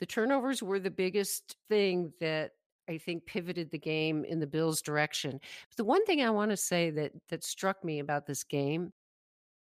the 0.00 0.06
turnovers 0.06 0.62
were 0.62 0.78
the 0.78 0.90
biggest 0.90 1.56
thing 1.68 2.12
that 2.20 2.52
I 2.88 2.96
think 2.96 3.26
pivoted 3.26 3.70
the 3.70 3.78
game 3.78 4.24
in 4.24 4.40
the 4.40 4.46
Bills' 4.46 4.80
direction. 4.80 5.32
But 5.32 5.76
the 5.76 5.84
one 5.84 6.04
thing 6.06 6.22
I 6.22 6.30
want 6.30 6.50
to 6.50 6.56
say 6.56 6.90
that 6.90 7.12
that 7.28 7.44
struck 7.44 7.84
me 7.84 7.98
about 7.98 8.26
this 8.26 8.42
game 8.42 8.90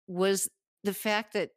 was 0.06 0.48
the 0.84 0.94
fact 0.94 1.32
that 1.32 1.50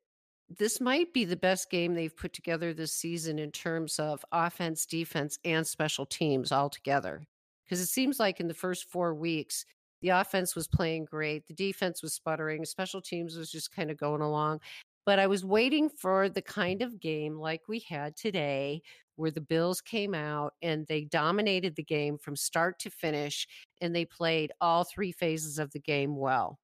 this 0.57 0.81
might 0.81 1.13
be 1.13 1.25
the 1.25 1.37
best 1.37 1.69
game 1.69 1.93
they've 1.93 2.15
put 2.15 2.33
together 2.33 2.73
this 2.73 2.93
season 2.93 3.37
in 3.37 3.51
terms 3.51 3.99
of 3.99 4.25
offense, 4.31 4.85
defense, 4.85 5.37
and 5.45 5.65
special 5.65 6.05
teams 6.05 6.51
all 6.51 6.69
together. 6.69 7.23
Because 7.65 7.80
it 7.80 7.88
seems 7.88 8.19
like 8.19 8.39
in 8.39 8.47
the 8.47 8.54
first 8.54 8.89
four 8.89 9.15
weeks, 9.15 9.65
the 10.02 10.10
offense 10.10 10.56
was 10.56 10.67
playing 10.67 11.06
great, 11.06 11.47
the 11.47 11.54
defense 11.54 12.04
was 12.04 12.13
sputtering, 12.13 12.65
special 12.65 13.02
teams 13.02 13.38
was 13.38 13.49
just 13.49 13.71
kind 13.71 13.89
of 13.89 13.97
going 13.97 14.21
along. 14.21 14.60
But 15.06 15.19
I 15.19 15.28
was 15.28 15.45
waiting 15.45 15.89
for 15.89 16.30
the 16.30 16.41
kind 16.41 16.82
of 16.82 16.99
game 16.99 17.38
like 17.38 17.62
we 17.67 17.80
had 17.88 18.15
today, 18.15 18.82
where 19.15 19.32
the 19.32 19.41
Bills 19.41 19.82
came 19.82 20.13
out 20.13 20.54
and 20.62 20.86
they 20.88 21.06
dominated 21.06 21.76
the 21.76 21.84
game 21.84 22.17
from 22.17 22.36
start 22.36 22.80
to 22.80 22.89
finish, 22.89 23.47
and 23.82 23.95
they 23.95 24.06
played 24.06 24.52
all 24.60 24.84
three 24.84 25.12
phases 25.12 25.60
of 25.60 25.71
the 25.71 25.80
game 25.80 26.15
well. 26.17 26.60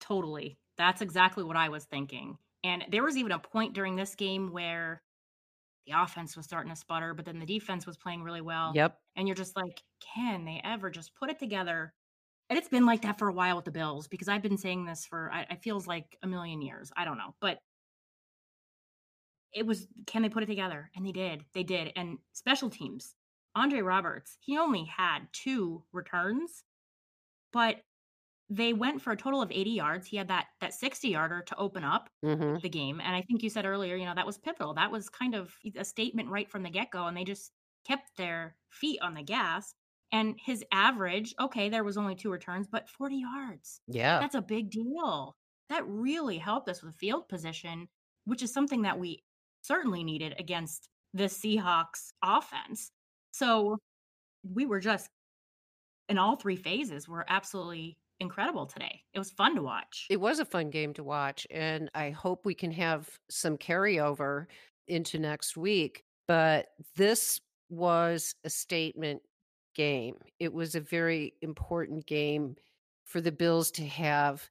Totally. 0.00 0.58
That's 0.78 1.00
exactly 1.00 1.42
what 1.44 1.56
I 1.56 1.68
was 1.68 1.84
thinking. 1.84 2.36
And 2.64 2.84
there 2.90 3.02
was 3.02 3.16
even 3.16 3.32
a 3.32 3.38
point 3.38 3.74
during 3.74 3.96
this 3.96 4.14
game 4.14 4.52
where 4.52 5.02
the 5.86 6.00
offense 6.00 6.36
was 6.36 6.46
starting 6.46 6.70
to 6.70 6.76
sputter, 6.76 7.14
but 7.14 7.24
then 7.24 7.38
the 7.38 7.46
defense 7.46 7.86
was 7.86 7.96
playing 7.96 8.22
really 8.22 8.40
well. 8.40 8.72
Yep. 8.74 8.98
And 9.16 9.28
you're 9.28 9.36
just 9.36 9.56
like, 9.56 9.82
can 10.14 10.44
they 10.44 10.60
ever 10.64 10.90
just 10.90 11.14
put 11.14 11.30
it 11.30 11.38
together? 11.38 11.92
And 12.48 12.58
it's 12.58 12.68
been 12.68 12.86
like 12.86 13.02
that 13.02 13.18
for 13.18 13.28
a 13.28 13.32
while 13.32 13.56
with 13.56 13.64
the 13.64 13.70
Bills 13.70 14.06
because 14.08 14.28
I've 14.28 14.42
been 14.42 14.58
saying 14.58 14.84
this 14.84 15.06
for 15.06 15.30
I, 15.32 15.42
it 15.50 15.62
feels 15.62 15.86
like 15.86 16.16
a 16.22 16.26
million 16.26 16.62
years. 16.62 16.92
I 16.96 17.04
don't 17.04 17.18
know, 17.18 17.34
but 17.40 17.58
it 19.52 19.66
was 19.66 19.86
can 20.06 20.22
they 20.22 20.28
put 20.28 20.42
it 20.42 20.46
together? 20.46 20.90
And 20.94 21.04
they 21.04 21.12
did. 21.12 21.44
They 21.54 21.62
did. 21.62 21.92
And 21.96 22.18
special 22.32 22.70
teams, 22.70 23.14
Andre 23.54 23.80
Roberts, 23.80 24.36
he 24.40 24.58
only 24.58 24.84
had 24.84 25.20
two 25.32 25.82
returns, 25.92 26.62
but 27.52 27.76
they 28.48 28.72
went 28.72 29.02
for 29.02 29.12
a 29.12 29.16
total 29.16 29.42
of 29.42 29.50
80 29.52 29.70
yards. 29.70 30.06
He 30.06 30.16
had 30.16 30.28
that 30.28 30.48
that 30.60 30.74
60 30.74 31.08
yarder 31.10 31.42
to 31.42 31.56
open 31.56 31.84
up 31.84 32.10
hmm 32.22 32.58
the 32.62 32.68
game. 32.68 33.00
And 33.00 33.14
I 33.14 33.22
think 33.22 33.42
you 33.42 33.50
said 33.50 33.66
earlier, 33.66 33.96
you 33.96 34.04
know, 34.06 34.14
that 34.14 34.26
was 34.26 34.38
pivotal. 34.38 34.74
That 34.74 34.90
was 34.92 35.08
kind 35.08 35.34
of 35.34 35.54
a 35.76 35.84
statement 35.84 36.30
right 36.30 36.50
from 36.50 36.62
the 36.62 36.70
get 36.70 36.90
go. 36.90 37.06
And 37.06 37.16
they 37.16 37.24
just 37.24 37.52
kept 37.86 38.16
their 38.16 38.56
feet 38.70 39.00
on 39.02 39.14
the 39.14 39.22
gas. 39.22 39.74
And 40.12 40.36
his 40.40 40.64
average, 40.72 41.34
okay, 41.40 41.68
there 41.68 41.84
was 41.84 41.96
only 41.96 42.14
two 42.14 42.30
returns, 42.30 42.68
but 42.68 42.88
40 42.88 43.16
yards. 43.16 43.80
Yeah. 43.88 44.20
That's 44.20 44.34
a 44.34 44.42
big 44.42 44.70
deal. 44.70 45.36
That 45.68 45.86
really 45.86 46.38
helped 46.38 46.68
us 46.68 46.82
with 46.82 46.94
field 46.94 47.28
position, 47.28 47.88
which 48.24 48.42
is 48.42 48.52
something 48.52 48.82
that 48.82 48.98
we 48.98 49.24
certainly 49.62 50.04
needed 50.04 50.34
against 50.38 50.88
the 51.12 51.24
Seahawks 51.24 52.12
offense. 52.22 52.92
So 53.32 53.78
we 54.44 54.66
were 54.66 54.80
just 54.80 55.10
in 56.08 56.18
all 56.18 56.36
three 56.36 56.56
phases 56.56 57.08
were 57.08 57.24
absolutely 57.28 57.98
incredible 58.20 58.66
today. 58.66 59.02
It 59.12 59.18
was 59.18 59.30
fun 59.30 59.54
to 59.56 59.62
watch. 59.62 60.06
It 60.10 60.20
was 60.20 60.38
a 60.38 60.44
fun 60.44 60.70
game 60.70 60.94
to 60.94 61.04
watch, 61.04 61.46
and 61.50 61.90
I 61.94 62.10
hope 62.10 62.44
we 62.44 62.54
can 62.54 62.72
have 62.72 63.08
some 63.28 63.56
carryover 63.56 64.46
into 64.88 65.18
next 65.18 65.56
week. 65.56 66.04
But 66.28 66.66
this 66.96 67.40
was 67.68 68.34
a 68.44 68.50
statement 68.50 69.22
game. 69.74 70.16
It 70.40 70.52
was 70.52 70.74
a 70.74 70.80
very 70.80 71.34
important 71.42 72.06
game 72.06 72.56
for 73.04 73.20
the 73.20 73.32
Bills 73.32 73.70
to 73.72 73.86
have 73.86 74.48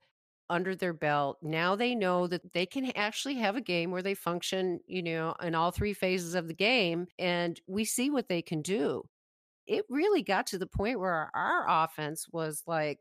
under 0.50 0.76
their 0.76 0.94
belt. 0.94 1.38
Now 1.42 1.76
they 1.76 1.96
know 1.96 2.28
that 2.28 2.54
they 2.54 2.66
can 2.66 2.92
actually 2.96 3.36
have 3.36 3.56
a 3.56 3.62
game 3.62 3.92
where 3.92 4.04
they 4.04 4.14
function, 4.14 4.80
you 4.88 5.02
know, 5.02 5.36
in 5.42 5.56
all 5.56 5.72
three 5.72 5.94
phases 5.94 6.36
of 6.36 6.48
the 6.48 6.54
game, 6.54 7.08
and 7.18 7.60
we 7.68 7.84
see 7.84 8.10
what 8.10 8.30
they 8.30 8.42
can 8.42 8.62
do. 8.62 9.04
It 9.66 9.86
really 9.90 10.22
got 10.22 10.48
to 10.48 10.60
the 10.60 10.68
point 10.68 11.00
where 11.00 11.12
our, 11.12 11.32
our 11.34 11.84
offense 11.84 12.28
was 12.32 12.62
like, 12.68 13.00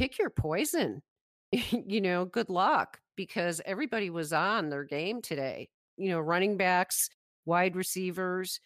pick 0.00 0.18
your 0.18 0.30
poison. 0.30 1.02
you 1.52 2.00
know, 2.00 2.24
good 2.24 2.48
luck 2.48 2.98
because 3.16 3.60
everybody 3.66 4.08
was 4.08 4.32
on 4.32 4.70
their 4.70 4.84
game 4.84 5.20
today. 5.20 5.68
You 5.98 6.08
know, 6.08 6.20
running 6.20 6.56
backs, 6.56 7.10
wide 7.44 7.76
receivers, 7.76 8.60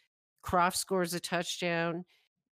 Kroft 0.47 0.77
scores 0.77 1.13
a 1.13 1.19
touchdown. 1.21 2.05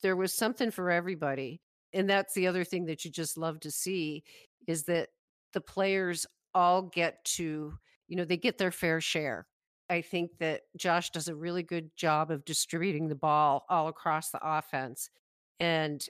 There 0.03 0.17
was 0.17 0.33
something 0.33 0.71
for 0.71 0.91
everybody. 0.91 1.61
And 1.93 2.09
that's 2.09 2.33
the 2.33 2.47
other 2.47 2.65
thing 2.65 2.87
that 2.87 3.05
you 3.05 3.11
just 3.11 3.37
love 3.37 3.61
to 3.61 3.71
see 3.71 4.23
is 4.67 4.85
that 4.85 5.09
the 5.53 5.61
players 5.61 6.27
all 6.55 6.83
get 6.83 7.23
to, 7.25 7.75
you 8.09 8.17
know, 8.17 8.25
they 8.25 8.37
get 8.39 8.57
their 8.57 8.71
fair 8.71 9.01
share. 9.01 9.47
I 9.91 10.01
think 10.01 10.31
that 10.39 10.63
Josh 10.77 11.11
does 11.11 11.29
a 11.29 11.35
really 11.35 11.65
good 11.65 11.91
job 11.97 12.31
of 12.31 12.45
distributing 12.45 13.09
the 13.09 13.17
ball 13.17 13.67
all 13.69 13.89
across 13.89 14.31
the 14.31 14.41
offense. 14.43 15.11
And 15.59 16.07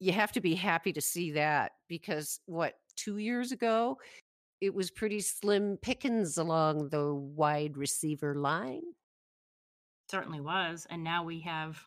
you 0.00 0.12
have 0.12 0.32
to 0.32 0.40
be 0.40 0.54
happy 0.54 0.92
to 0.92 1.00
see 1.00 1.32
that 1.32 1.72
because 1.88 2.40
what, 2.46 2.74
two 2.96 3.18
years 3.18 3.52
ago, 3.52 3.98
it 4.60 4.74
was 4.74 4.90
pretty 4.90 5.20
slim 5.20 5.76
pickings 5.80 6.36
along 6.38 6.88
the 6.88 7.14
wide 7.14 7.76
receiver 7.76 8.34
line. 8.34 8.82
Certainly 10.10 10.40
was. 10.40 10.86
And 10.90 11.04
now 11.04 11.24
we 11.24 11.40
have 11.40 11.78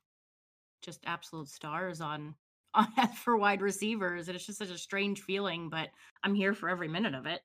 just 0.82 1.02
absolute 1.06 1.50
stars 1.50 2.02
on 2.02 2.36
on 2.74 2.88
for 3.16 3.36
wide 3.36 3.62
receivers. 3.62 4.28
And 4.28 4.36
it's 4.36 4.46
just 4.46 4.60
such 4.60 4.70
a 4.70 4.78
strange 4.78 5.22
feeling, 5.22 5.70
but 5.70 5.90
I'm 6.24 6.34
here 6.34 6.54
for 6.54 6.70
every 6.70 6.88
minute 6.88 7.14
of 7.14 7.26
it. 7.26 7.42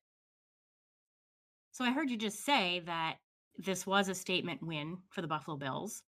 So 1.72 1.85
I 1.85 1.90
heard 1.90 2.11
you 2.11 2.16
just 2.16 2.44
say 2.44 2.83
that 2.87 3.16
this 3.59 3.87
was 3.87 4.09
a 4.09 4.14
statement 4.14 4.62
win 4.62 4.98
for 5.11 5.22
the 5.22 5.26
Buffalo 5.26 5.57
Bills. 5.57 6.02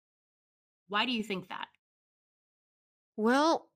Why 0.89 1.05
do 1.05 1.13
you 1.13 1.23
think 1.23 1.49
that? 1.49 1.67
Well, 3.17 3.69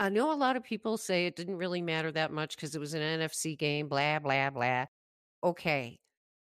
I 0.00 0.08
know 0.08 0.32
a 0.32 0.34
lot 0.34 0.56
of 0.56 0.62
people 0.62 0.96
say 0.96 1.26
it 1.26 1.34
didn't 1.34 1.56
really 1.56 1.82
matter 1.82 2.12
that 2.12 2.32
much 2.32 2.56
because 2.56 2.74
it 2.74 2.78
was 2.78 2.94
an 2.94 3.02
NFC 3.02 3.58
game, 3.58 3.88
blah, 3.88 4.20
blah, 4.20 4.50
blah. 4.50 4.84
Okay. 5.42 5.98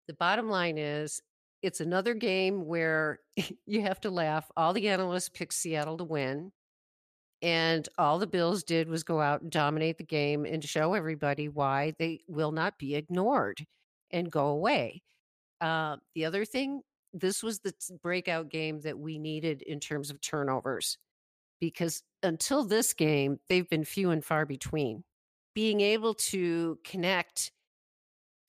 The 0.07 0.14
bottom 0.14 0.48
line 0.48 0.78
is 0.78 1.20
it's 1.62 1.81
another 1.81 2.14
game 2.14 2.66
where 2.66 3.18
you 3.66 3.83
have 3.83 4.00
to 4.02 4.11
laugh. 4.11 4.50
All 4.57 4.72
the 4.72 4.88
analysts 4.88 5.28
picked 5.28 5.55
Seattle 5.55 5.96
to 5.98 6.05
win. 6.05 6.52
And 7.40 7.88
all 7.98 8.20
the 8.20 8.28
Bills 8.28 8.62
did 8.62 8.88
was 8.88 9.02
go 9.02 9.20
out 9.20 9.42
and 9.42 9.50
dominate 9.50 9.98
the 9.98 10.05
game 10.05 10.44
and 10.44 10.62
show 10.62 10.94
everybody 10.94 11.48
why 11.48 11.92
they 11.98 12.20
will 12.28 12.52
not 12.52 12.78
be 12.78 12.94
ignored 12.94 13.66
and 14.12 14.31
go 14.31 14.46
away. 14.46 15.02
Uh, 15.61 15.96
the 16.14 16.24
other 16.24 16.44
thing, 16.44 16.83
this 17.12 17.42
was 17.42 17.59
the 17.59 17.74
breakout 18.00 18.48
game 18.48 18.81
that 18.83 18.96
we 18.96 19.18
needed 19.18 19.62
in 19.62 19.81
terms 19.81 20.09
of 20.09 20.20
turnovers 20.20 20.98
because 21.62 22.03
until 22.25 22.64
this 22.64 22.92
game, 22.92 23.38
they've 23.48 23.70
been 23.70 23.85
few 23.85 24.11
and 24.11 24.25
far 24.25 24.44
between. 24.44 25.05
Being 25.55 25.81
able 25.81 26.14
to 26.14 26.77
connect 26.85 27.53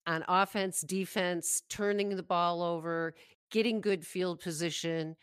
on 0.07 0.25
offense, 0.27 0.81
defense, 0.81 1.61
turning 1.69 2.15
the 2.15 2.23
ball 2.23 2.63
over, 2.63 3.13
getting 3.51 3.81
good 3.81 4.03
field 4.03 4.39
position, 4.39 5.15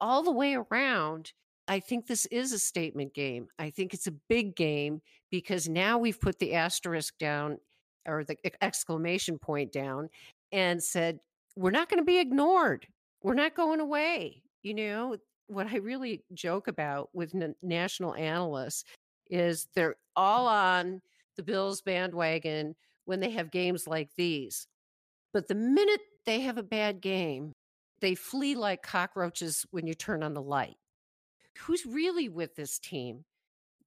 all 0.00 0.22
the 0.22 0.32
way 0.32 0.56
around 0.56 1.34
I 1.66 1.80
think 1.80 2.06
this 2.06 2.26
is 2.26 2.52
a 2.52 2.58
statement 2.58 3.14
game. 3.14 3.48
I 3.58 3.70
think 3.70 3.94
it's 3.94 4.06
a 4.06 4.14
big 4.28 4.54
game 4.54 5.00
because 5.30 5.68
now 5.68 5.98
we've 5.98 6.20
put 6.20 6.38
the 6.38 6.54
asterisk 6.54 7.16
down 7.18 7.58
or 8.06 8.24
the 8.24 8.36
exclamation 8.62 9.38
point 9.38 9.72
down 9.72 10.10
and 10.52 10.82
said, 10.82 11.20
we're 11.56 11.70
not 11.70 11.88
going 11.88 12.00
to 12.00 12.04
be 12.04 12.18
ignored. 12.18 12.86
We're 13.22 13.34
not 13.34 13.54
going 13.54 13.80
away. 13.80 14.42
You 14.62 14.74
know, 14.74 15.16
what 15.48 15.66
I 15.66 15.76
really 15.76 16.22
joke 16.32 16.68
about 16.68 17.10
with 17.12 17.34
n- 17.34 17.54
national 17.62 18.14
analysts 18.14 18.84
is 19.30 19.68
they're 19.74 19.96
all 20.16 20.46
mm-hmm. 20.46 20.88
on 20.94 21.02
the 21.36 21.42
Bills 21.42 21.80
bandwagon 21.82 22.74
when 23.04 23.20
they 23.20 23.30
have 23.30 23.50
games 23.50 23.86
like 23.86 24.10
these. 24.16 24.66
But 25.32 25.48
the 25.48 25.54
minute 25.54 26.00
they 26.26 26.40
have 26.40 26.58
a 26.58 26.62
bad 26.62 27.00
game, 27.00 27.52
they 28.00 28.14
flee 28.14 28.54
like 28.54 28.82
cockroaches 28.82 29.66
when 29.70 29.86
you 29.86 29.94
turn 29.94 30.22
on 30.22 30.34
the 30.34 30.42
light 30.42 30.76
who's 31.58 31.86
really 31.86 32.28
with 32.28 32.54
this 32.56 32.78
team? 32.78 33.24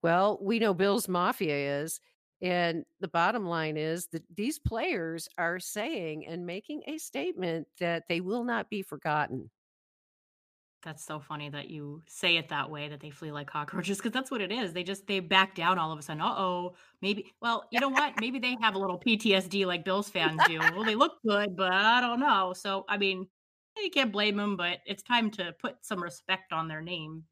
Well, 0.02 0.40
we 0.42 0.60
know 0.60 0.74
Bill's 0.74 1.08
Mafia 1.08 1.82
is. 1.82 2.00
And 2.40 2.86
the 3.00 3.08
bottom 3.08 3.48
line 3.48 3.78
is 3.78 4.08
that 4.08 4.24
these 4.36 4.60
players 4.60 5.28
are 5.40 5.60
saying 5.60 6.28
and 6.28 6.46
making 6.46 6.84
a 6.86 7.00
statement 7.00 7.68
that 7.80 8.04
they 8.08 8.22
will 8.22 8.44
not 8.44 8.70
be 8.70 8.84
forgotten. 8.84 9.50
That's 10.84 11.04
so 11.04 11.20
funny 11.20 11.50
that 11.50 11.70
you 11.70 12.04
say 12.08 12.38
it 12.38 12.50
that 12.50 12.70
way 12.70 12.88
that 12.88 13.00
they 13.00 13.10
flee 13.10 13.32
like 13.32 13.48
cockroaches 13.48 13.98
because 13.98 14.12
that's 14.12 14.30
what 14.30 14.42
it 14.42 14.52
is. 14.52 14.74
They 14.74 14.84
just 14.84 15.08
they 15.08 15.20
back 15.20 15.56
down 15.56 15.80
all 15.80 15.92
of 15.92 16.00
a 16.00 16.02
sudden. 16.02 16.22
Uh 16.22 16.36
oh, 16.38 16.76
maybe. 17.02 17.34
Well, 17.42 17.66
you 17.72 17.80
know 17.80 17.90
what? 17.90 18.14
Maybe 18.22 18.40
they 18.40 18.56
have 18.62 18.76
a 18.76 18.80
little 18.80 19.00
PTSD 19.00 19.66
like 19.66 19.84
Bills 19.84 20.10
fans 20.10 20.40
do. 20.48 20.60
well, 20.60 20.84
they 20.84 20.96
look 20.96 21.14
good, 21.28 21.56
but 21.56 21.72
I 21.72 22.00
don't 22.00 22.20
know. 22.20 22.54
So 22.56 22.86
I 22.88 22.98
mean, 22.98 23.28
you 23.84 23.90
can't 23.90 24.12
blame 24.12 24.38
them, 24.38 24.56
but 24.56 24.80
it's 24.86 25.04
time 25.04 25.30
to 25.32 25.54
put 25.60 25.86
some 25.86 26.02
respect 26.02 26.54
on 26.54 26.68
their 26.68 26.82
name. 26.82 27.24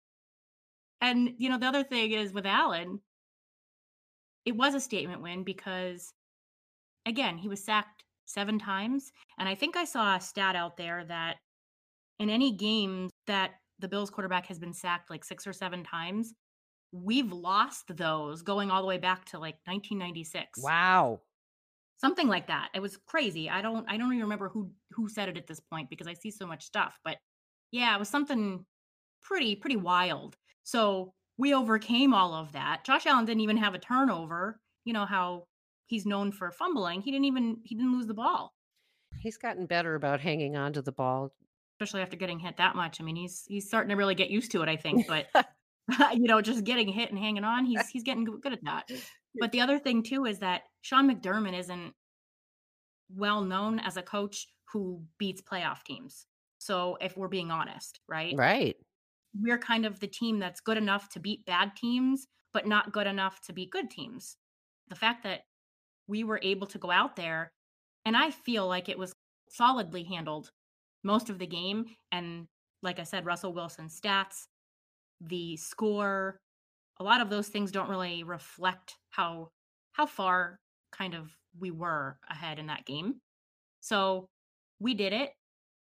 And, 1.02 1.34
you 1.38 1.50
know, 1.50 1.58
the 1.58 1.68
other 1.68 1.84
thing 1.84 2.12
is 2.12 2.34
with 2.34 2.46
Allen, 2.46 3.00
it 4.46 4.56
was 4.56 4.74
a 4.74 4.80
statement 4.80 5.22
win 5.22 5.44
because, 5.44 6.14
again, 7.06 7.38
he 7.38 7.48
was 7.48 7.64
sacked 7.64 8.04
seven 8.26 8.60
times. 8.60 9.12
And 9.38 9.48
I 9.50 9.56
think 9.56 9.76
I 9.76 9.86
saw 9.86 10.16
a 10.16 10.22
stat 10.22 10.56
out 10.56 10.78
there 10.78 11.04
that 11.06 11.38
in 12.20 12.30
any 12.30 12.52
game 12.52 13.10
that 13.28 13.52
the 13.80 13.88
Bills 13.88 14.10
quarterback 14.10 14.48
has 14.48 14.60
been 14.60 14.74
sacked 14.74 15.10
like 15.10 15.26
six 15.26 15.46
or 15.46 15.54
seven 15.54 15.84
times, 15.84 16.34
we've 16.92 17.32
lost 17.32 17.96
those 17.96 18.42
going 18.42 18.72
all 18.72 18.82
the 18.82 18.88
way 18.88 18.98
back 18.98 19.26
to 19.26 19.38
like 19.38 19.56
1996. 19.66 20.62
Wow. 20.64 21.22
Something 21.98 22.28
like 22.28 22.48
that. 22.48 22.70
It 22.74 22.82
was 22.82 22.98
crazy. 22.98 23.50
I 23.50 23.62
don't 23.62 23.86
I 23.90 23.98
don't 23.98 24.12
even 24.14 24.24
remember 24.24 24.50
who 24.50 24.72
who 24.92 25.10
said 25.10 25.30
it 25.30 25.38
at 25.38 25.48
this 25.48 25.60
point 25.60 25.90
because 25.90 26.08
I 26.08 26.14
see 26.14 26.32
so 26.32 26.46
much 26.46 26.66
stuff, 26.66 27.00
but 27.04 27.18
yeah, 27.72 27.96
it 27.96 28.00
was 28.00 28.10
something 28.10 28.66
pretty 29.22 29.56
pretty 29.56 29.78
wild. 29.78 30.36
So 30.64 31.14
we 31.38 31.54
overcame 31.54 32.14
all 32.14 32.34
of 32.34 32.52
that. 32.54 32.84
Josh 32.86 33.06
Allen 33.06 33.26
didn't 33.26 33.42
even 33.42 33.58
have 33.58 33.74
a 33.74 33.80
turnover. 33.80 34.60
You 34.84 34.94
know 34.94 35.06
how 35.06 35.48
he's 35.88 36.06
known 36.06 36.32
for 36.32 36.52
fumbling. 36.52 37.02
He 37.02 37.12
didn't 37.12 37.26
even 37.26 37.58
he 37.64 37.76
didn't 37.76 37.94
lose 37.94 38.08
the 38.08 38.14
ball. 38.14 38.54
He's 39.20 39.38
gotten 39.38 39.66
better 39.66 39.96
about 39.96 40.20
hanging 40.20 40.58
on 40.58 40.74
to 40.74 40.82
the 40.82 40.92
ball, 40.92 41.32
especially 41.76 42.02
after 42.02 42.18
getting 42.18 42.40
hit 42.40 42.58
that 42.58 42.76
much. 42.76 43.00
I 43.00 43.04
mean, 43.04 43.16
he's 43.16 43.44
he's 43.48 43.68
starting 43.68 43.90
to 43.90 43.96
really 43.96 44.16
get 44.16 44.30
used 44.30 44.52
to 44.52 44.62
it, 44.62 44.70
I 44.70 44.76
think, 44.76 45.08
but 45.08 45.28
you 46.14 46.28
know, 46.28 46.42
just 46.42 46.64
getting 46.64 46.88
hit 46.88 47.10
and 47.12 47.20
hanging 47.20 47.44
on, 47.44 47.66
he's 47.66 47.88
he's 47.90 48.04
getting 48.04 48.26
good 48.26 48.54
at 48.54 48.64
that. 48.64 48.90
But 49.40 49.52
the 49.52 49.62
other 49.62 49.80
thing 49.80 50.04
too 50.04 50.26
is 50.26 50.40
that 50.40 50.64
Sean 50.82 51.10
McDermott 51.10 51.58
isn't 51.58 51.94
well 53.14 53.42
known 53.42 53.80
as 53.80 53.98
a 53.98 54.02
coach 54.02 54.48
who 54.72 55.04
beats 55.20 55.42
playoff 55.42 55.84
teams. 55.84 56.26
So 56.58 56.98
if 57.02 57.16
we're 57.16 57.28
being 57.28 57.52
honest, 57.52 58.00
right? 58.08 58.34
Right 58.36 58.76
we're 59.42 59.58
kind 59.58 59.86
of 59.86 60.00
the 60.00 60.08
team 60.08 60.40
that's 60.40 60.62
good 60.62 60.78
enough 60.78 61.10
to 61.10 61.20
beat 61.20 61.46
bad 61.46 61.76
teams, 61.76 62.28
but 62.54 62.68
not 62.68 62.92
good 62.92 63.08
enough 63.08 63.42
to 63.42 63.54
beat 63.54 63.72
good 63.72 63.90
teams. 63.90 64.38
The 64.88 64.96
fact 64.96 65.24
that 65.24 65.42
we 66.08 66.24
were 66.24 66.40
able 66.42 66.68
to 66.68 66.78
go 66.78 66.92
out 66.92 67.16
there, 67.16 67.52
and 68.06 68.16
I 68.16 68.32
feel 68.32 68.68
like 68.68 68.88
it 68.88 68.98
was 68.98 69.14
solidly 69.50 70.04
handled 70.04 70.52
most 71.06 71.30
of 71.30 71.40
the 71.40 71.48
game. 71.48 71.86
And 72.12 72.48
like 72.82 73.00
I 73.00 73.04
said, 73.04 73.26
Russell 73.26 73.54
Wilson's 73.54 74.00
stats, 74.00 74.48
the 75.22 75.56
score, 75.56 76.40
a 77.00 77.04
lot 77.04 77.22
of 77.22 77.30
those 77.30 77.48
things 77.48 77.72
don't 77.72 77.90
really 77.90 78.24
reflect 78.24 78.96
how 79.12 79.50
how 79.94 80.06
far 80.06 80.60
kind 80.92 81.14
of 81.14 81.32
we 81.58 81.72
were 81.72 82.18
ahead 82.30 82.60
in 82.60 82.68
that 82.68 82.86
game. 82.86 83.16
So 83.80 84.28
we 84.80 84.94
did 84.94 85.14
it 85.14 85.32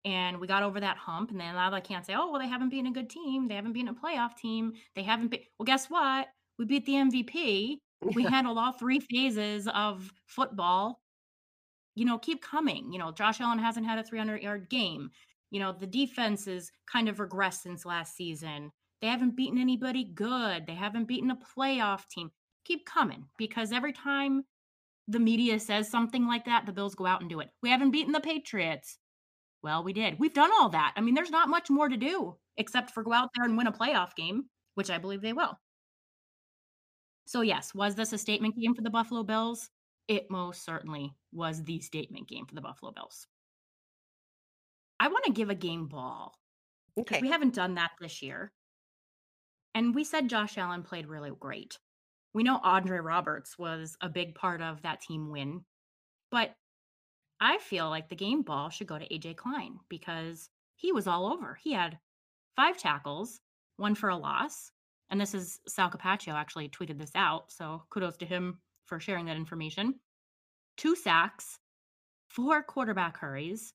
and 0.05 0.40
we 0.40 0.46
got 0.46 0.62
over 0.62 0.81
that 0.81 0.96
hump. 0.96 1.31
And 1.31 1.38
then 1.38 1.55
a 1.55 1.59
now 1.59 1.72
I 1.72 1.81
can't 1.81 2.05
say, 2.05 2.14
oh, 2.14 2.31
well, 2.31 2.40
they 2.40 2.48
haven't 2.48 2.70
been 2.70 2.87
a 2.87 2.92
good 2.92 3.11
team. 3.11 3.46
They 3.46 3.55
haven't 3.55 3.75
been 3.75 3.88
a 3.88 3.94
playoff 3.94 4.37
team. 4.37 4.72
They 4.96 5.03
haven't 5.03 5.29
been. 5.29 5.40
Well, 5.59 5.64
guess 5.64 5.87
what? 5.87 6.29
We 6.59 6.64
beat 6.64 6.87
the 6.87 6.94
MVP. 6.94 7.77
We 8.14 8.22
handled 8.31 8.59
all 8.59 8.72
three 8.72 8.98
phases 8.98 9.68
of 9.68 10.12
football. 10.27 11.02
You 11.95 12.05
know, 12.05 12.19
keep 12.19 12.43
coming. 12.43 12.93
You 12.93 12.99
know, 12.99 13.13
Josh 13.13 13.41
Allen 13.41 13.59
hasn't 13.59 13.87
had 13.87 13.99
a 13.99 14.05
300 14.05 14.43
yard 14.43 14.69
game. 14.71 15.11
You 15.51 15.61
know, 15.61 15.73
the 15.73 15.87
defense 15.87 16.47
is 16.47 16.71
kind 16.91 17.09
of 17.09 17.17
regressed 17.19 17.63
since 17.63 17.85
last 17.85 18.17
season. 18.17 18.73
They 19.01 19.09
haven't 19.09 19.37
beaten 19.37 19.59
anybody 19.59 20.05
good. 20.05 20.67
They 20.67 20.75
haven't 20.75 21.09
beaten 21.09 21.31
a 21.31 21.37
playoff 21.37 22.09
team. 22.09 22.31
Keep 22.65 22.87
coming 22.87 23.27
because 23.37 23.73
every 23.73 23.93
time 23.93 24.45
the 25.09 25.19
media 25.19 25.59
says 25.59 25.91
something 25.91 26.27
like 26.27 26.45
that, 26.45 26.65
the 26.67 26.73
Bills 26.73 26.95
go 26.95 27.07
out 27.07 27.21
and 27.21 27.29
do 27.29 27.41
it. 27.41 27.51
We 27.63 27.71
haven't 27.71 27.91
beaten 27.91 28.13
the 28.13 28.21
Patriots. 28.21 28.99
Well, 29.63 29.85
we 29.85 29.93
did. 29.93 30.19
We've 30.19 30.33
done 30.35 30.51
all 30.53 30.69
that. 30.71 30.95
I 30.97 31.01
mean, 31.01 31.15
there's 31.15 31.31
not 31.31 31.49
much 31.49 31.71
more 31.71 31.89
to 31.89 31.97
do 31.97 32.37
except 32.57 32.91
for 32.91 33.03
go 33.03 33.13
out 33.13 33.31
there 33.35 33.45
and 33.45 33.57
win 33.57 33.67
a 33.67 33.73
playoff 33.73 34.15
game, 34.15 34.45
which 34.75 34.91
I 34.91 34.99
believe 34.99 35.23
they 35.23 35.33
will. 35.33 35.59
So, 37.27 37.41
yes, 37.41 37.75
was 37.75 37.95
this 37.95 38.13
a 38.13 38.19
statement 38.19 38.57
game 38.57 38.75
for 38.75 38.83
the 38.83 38.91
Buffalo 38.91 39.23
Bills? 39.23 39.71
It 40.09 40.31
most 40.31 40.65
certainly 40.65 41.15
was 41.33 41.62
the 41.62 41.81
statement 41.81 42.29
game 42.29 42.47
for 42.47 42.55
the 42.55 42.61
Buffalo 42.61 42.93
Bills. 42.93 43.27
I 45.01 45.09
want 45.09 45.25
to 45.25 45.33
give 45.33 45.51
a 45.51 45.55
game 45.55 45.87
ball 45.87 46.35
Okay. 46.99 47.21
we 47.21 47.29
haven't 47.29 47.55
done 47.55 47.75
that 47.77 47.93
this 48.01 48.23
year. 48.23 48.53
And 49.75 49.95
we 49.95 50.05
said 50.05 50.29
Josh 50.29 50.59
Allen 50.59 50.83
played 50.83 51.07
really 51.07 51.31
great. 51.38 51.79
We 52.35 52.43
know 52.43 52.61
Andre 52.62 52.99
Roberts 52.99 53.59
was 53.59 53.97
a 54.01 54.09
big 54.09 54.35
part 54.35 54.61
of 54.61 54.83
that 54.83 55.01
team 55.01 55.31
win, 55.31 55.65
but 56.31 56.55
I 57.41 57.59
feel 57.59 57.88
like 57.88 58.09
the 58.09 58.17
game 58.17 58.43
ball 58.43 58.71
should 58.71 58.87
go 58.87 58.99
to 58.99 59.09
AJ 59.09 59.37
Klein 59.37 59.79
because 59.88 60.49
he 60.77 60.93
was 60.93 61.07
all 61.07 61.27
over. 61.33 61.59
He 61.62 61.73
had 61.73 61.99
five 62.57 62.77
tackles, 62.79 63.41
one 63.77 63.95
for 63.95 64.11
a 64.11 64.17
loss. 64.17 64.71
And 65.11 65.21
this 65.21 65.35
is 65.35 65.61
Sal 65.67 65.91
Capaccio 65.91 66.33
actually 66.35 66.69
tweeted 66.69 66.99
this 66.99 67.12
out. 67.15 67.51
So 67.51 67.83
kudos 67.91 68.17
to 68.19 68.27
him 68.27 68.61
for 68.87 69.01
sharing 69.01 69.27
that 69.27 69.37
information. 69.37 69.95
Two 70.77 70.97
sacks, 70.97 71.59
four 72.29 72.62
quarterback 72.62 73.18
hurries, 73.18 73.75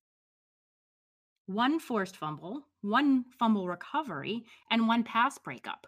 one 1.45 1.79
forced 1.79 2.17
fumble, 2.17 2.63
one 2.81 3.25
fumble 3.39 3.67
recovery, 3.67 4.43
and 4.69 4.87
one 4.87 5.03
pass 5.03 5.37
breakup. 5.37 5.87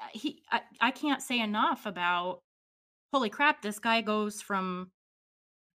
Uh, 0.00 0.08
He, 0.12 0.42
I, 0.50 0.60
I 0.80 0.90
can't 0.90 1.22
say 1.22 1.40
enough 1.40 1.86
about 1.86 2.40
holy 3.12 3.30
crap, 3.30 3.62
this 3.62 3.78
guy 3.78 4.00
goes 4.02 4.42
from 4.42 4.90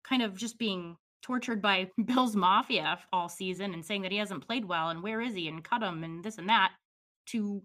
kind 0.02 0.22
of 0.22 0.36
just 0.36 0.58
being 0.58 0.96
tortured 1.22 1.60
by 1.60 1.90
Bill's 2.04 2.34
Mafia 2.34 2.98
all 3.12 3.28
season 3.28 3.74
and 3.74 3.84
saying 3.84 4.02
that 4.02 4.12
he 4.12 4.18
hasn't 4.18 4.46
played 4.46 4.64
well 4.64 4.88
and 4.88 5.02
where 5.02 5.20
is 5.20 5.34
he 5.34 5.48
and 5.48 5.62
cut 5.62 5.82
him 5.82 6.04
and 6.04 6.24
this 6.24 6.38
and 6.38 6.48
that 6.48 6.72
to, 7.26 7.62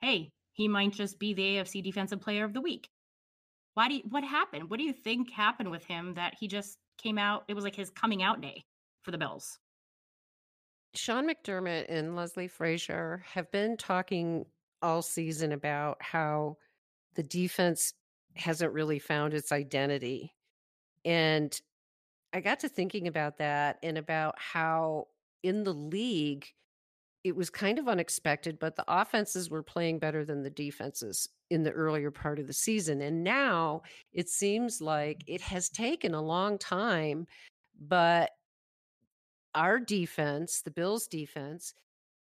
hey, 0.00 0.30
he 0.52 0.68
might 0.68 0.92
just 0.92 1.18
be 1.18 1.34
the 1.34 1.42
AFC 1.42 1.82
Defensive 1.82 2.20
Player 2.20 2.44
of 2.44 2.52
the 2.52 2.60
Week. 2.60 2.88
Why 3.74 3.88
do 3.88 3.94
you, 3.96 4.02
what 4.08 4.24
happened? 4.24 4.70
What 4.70 4.78
do 4.78 4.84
you 4.84 4.92
think 4.92 5.30
happened 5.30 5.70
with 5.70 5.84
him 5.84 6.14
that 6.14 6.34
he 6.38 6.48
just 6.48 6.78
came 6.96 7.18
out? 7.18 7.44
It 7.48 7.54
was 7.54 7.64
like 7.64 7.74
his 7.74 7.90
coming 7.90 8.22
out 8.22 8.40
day 8.40 8.64
for 9.02 9.10
the 9.10 9.18
Bills. 9.18 9.58
Sean 10.94 11.28
McDermott 11.28 11.86
and 11.88 12.14
Leslie 12.14 12.48
Frazier 12.48 13.24
have 13.32 13.50
been 13.50 13.76
talking 13.76 14.46
all 14.80 15.02
season 15.02 15.50
about 15.50 15.96
how 16.00 16.56
the 17.14 17.22
defense 17.22 17.94
hasn't 18.36 18.72
really 18.72 18.98
found 19.00 19.34
its 19.34 19.50
identity. 19.50 20.34
And 21.04 21.60
I 22.32 22.40
got 22.40 22.60
to 22.60 22.68
thinking 22.68 23.08
about 23.08 23.38
that 23.38 23.78
and 23.82 23.98
about 23.98 24.36
how 24.38 25.08
in 25.42 25.64
the 25.64 25.74
league, 25.74 26.46
it 27.24 27.34
was 27.34 27.48
kind 27.48 27.78
of 27.78 27.88
unexpected, 27.88 28.58
but 28.58 28.76
the 28.76 28.84
offenses 28.86 29.48
were 29.48 29.62
playing 29.62 29.98
better 29.98 30.26
than 30.26 30.42
the 30.42 30.50
defenses 30.50 31.30
in 31.50 31.62
the 31.62 31.70
earlier 31.70 32.10
part 32.10 32.38
of 32.38 32.46
the 32.46 32.52
season. 32.52 33.00
And 33.00 33.24
now 33.24 33.82
it 34.12 34.28
seems 34.28 34.82
like 34.82 35.24
it 35.26 35.40
has 35.40 35.70
taken 35.70 36.12
a 36.14 36.22
long 36.22 36.58
time, 36.58 37.26
but 37.80 38.30
our 39.54 39.80
defense, 39.80 40.60
the 40.60 40.70
Bills 40.70 41.06
defense, 41.06 41.72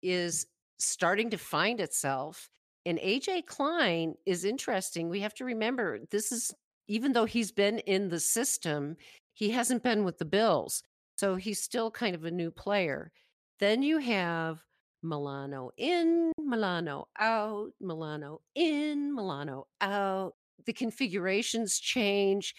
is 0.03 0.47
starting 0.79 1.31
to 1.31 1.39
find 1.39 1.81
itself. 1.81 2.49
And 2.87 2.99
AJ 2.99 3.47
Klein 3.47 4.15
is 4.25 4.45
interesting. 4.45 5.09
We 5.09 5.21
have 5.21 5.35
to 5.35 5.45
remember 5.45 5.99
this 6.11 6.31
is, 6.31 6.55
even 6.87 7.13
though 7.13 7.25
he's 7.25 7.51
been 7.51 7.79
in 7.81 8.09
the 8.09 8.21
system, 8.21 8.97
he 9.35 9.51
hasn't 9.51 9.83
been 9.83 10.05
with 10.05 10.19
the 10.19 10.25
Bills. 10.25 10.85
So 11.17 11.35
he's 11.35 11.61
still 11.61 11.91
kind 11.91 12.15
of 12.15 12.25
a 12.25 12.31
new 12.31 12.51
player. 12.51 13.11
Then 13.59 13.83
you 13.83 13.99
have 13.99 14.63
Milano 15.03 15.71
in, 15.77 16.33
Milano 16.39 17.09
out, 17.19 17.73
Milano 17.81 18.41
in, 18.55 19.15
Milano 19.15 19.67
out. 19.81 20.35
The 20.65 20.73
configurations 20.73 21.79
change. 21.79 22.55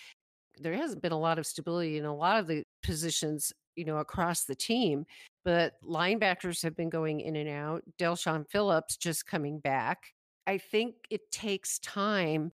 There 0.60 0.74
hasn't 0.74 1.02
been 1.02 1.12
a 1.12 1.20
lot 1.20 1.40
of 1.40 1.46
stability 1.46 1.98
in 1.98 2.06
a 2.06 2.16
lot 2.16 2.40
of 2.40 2.48
the 2.48 2.64
positions, 2.84 3.54
you 3.76 3.86
know, 3.86 3.98
across 3.98 4.44
the 4.44 4.56
team, 4.56 5.06
but 5.46 5.74
linebackers 5.84 6.62
have 6.64 6.76
been 6.76 6.90
going 6.90 7.22
in 7.22 7.36
and 7.36 7.50
out. 7.50 7.84
Del'Shawn 7.98 8.46
Phillips 8.50 8.98
just 8.98 9.26
coming 9.26 9.60
back. 9.60 10.14
I 10.46 10.58
think 10.58 10.96
it 11.10 11.32
takes 11.32 11.80
time 11.80 12.52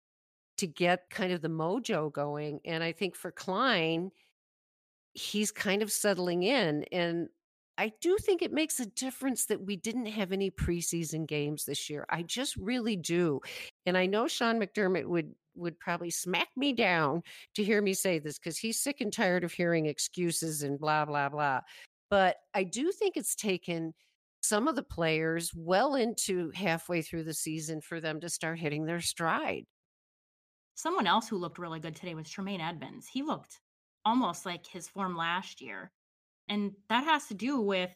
to 0.58 0.66
get 0.66 1.08
kind 1.10 1.32
of 1.32 1.40
the 1.40 1.48
mojo 1.48 2.12
going. 2.12 2.60
And 2.64 2.82
I 2.84 2.92
think 2.92 3.14
for 3.16 3.30
Klein, 3.30 4.10
he's 5.14 5.50
kind 5.50 5.82
of 5.82 5.90
settling 5.90 6.42
in. 6.42 6.84
And 6.92 7.28
I 7.78 7.92
do 8.00 8.18
think 8.18 8.42
it 8.42 8.52
makes 8.52 8.80
a 8.80 8.86
difference 8.86 9.46
that 9.46 9.64
we 9.64 9.76
didn't 9.76 10.06
have 10.06 10.32
any 10.32 10.50
preseason 10.50 11.28
games 11.28 11.64
this 11.64 11.88
year. 11.88 12.04
I 12.10 12.24
just 12.24 12.56
really 12.56 12.96
do. 12.96 13.40
And 13.86 13.96
I 13.96 14.06
know 14.06 14.26
Sean 14.26 14.60
McDermott 14.60 15.06
would 15.06 15.32
would 15.54 15.78
probably 15.78 16.10
smack 16.10 16.48
me 16.56 16.72
down 16.72 17.22
to 17.54 17.64
hear 17.64 17.82
me 17.82 17.92
say 17.92 18.18
this 18.18 18.38
because 18.38 18.58
he's 18.58 18.80
sick 18.80 19.00
and 19.00 19.12
tired 19.12 19.42
of 19.44 19.52
hearing 19.52 19.86
excuses 19.86 20.62
and 20.62 20.78
blah 20.78 21.04
blah 21.04 21.28
blah. 21.28 21.60
But 22.10 22.36
I 22.52 22.64
do 22.64 22.90
think 22.90 23.16
it's 23.16 23.36
taken 23.36 23.94
some 24.42 24.66
of 24.66 24.74
the 24.74 24.82
players 24.82 25.52
well 25.54 25.94
into 25.94 26.50
halfway 26.54 27.02
through 27.02 27.24
the 27.24 27.34
season 27.34 27.80
for 27.80 28.00
them 28.00 28.20
to 28.20 28.28
start 28.28 28.58
hitting 28.58 28.86
their 28.86 29.00
stride. 29.00 29.64
Someone 30.74 31.06
else 31.06 31.28
who 31.28 31.36
looked 31.36 31.58
really 31.58 31.80
good 31.80 31.94
today 31.94 32.14
was 32.14 32.30
Tremaine 32.30 32.60
Edmunds. 32.60 33.06
He 33.06 33.22
looked 33.22 33.60
almost 34.04 34.46
like 34.46 34.66
his 34.66 34.88
form 34.88 35.16
last 35.16 35.60
year. 35.60 35.92
And 36.48 36.72
that 36.88 37.04
has 37.04 37.26
to 37.26 37.34
do 37.34 37.60
with, 37.60 37.90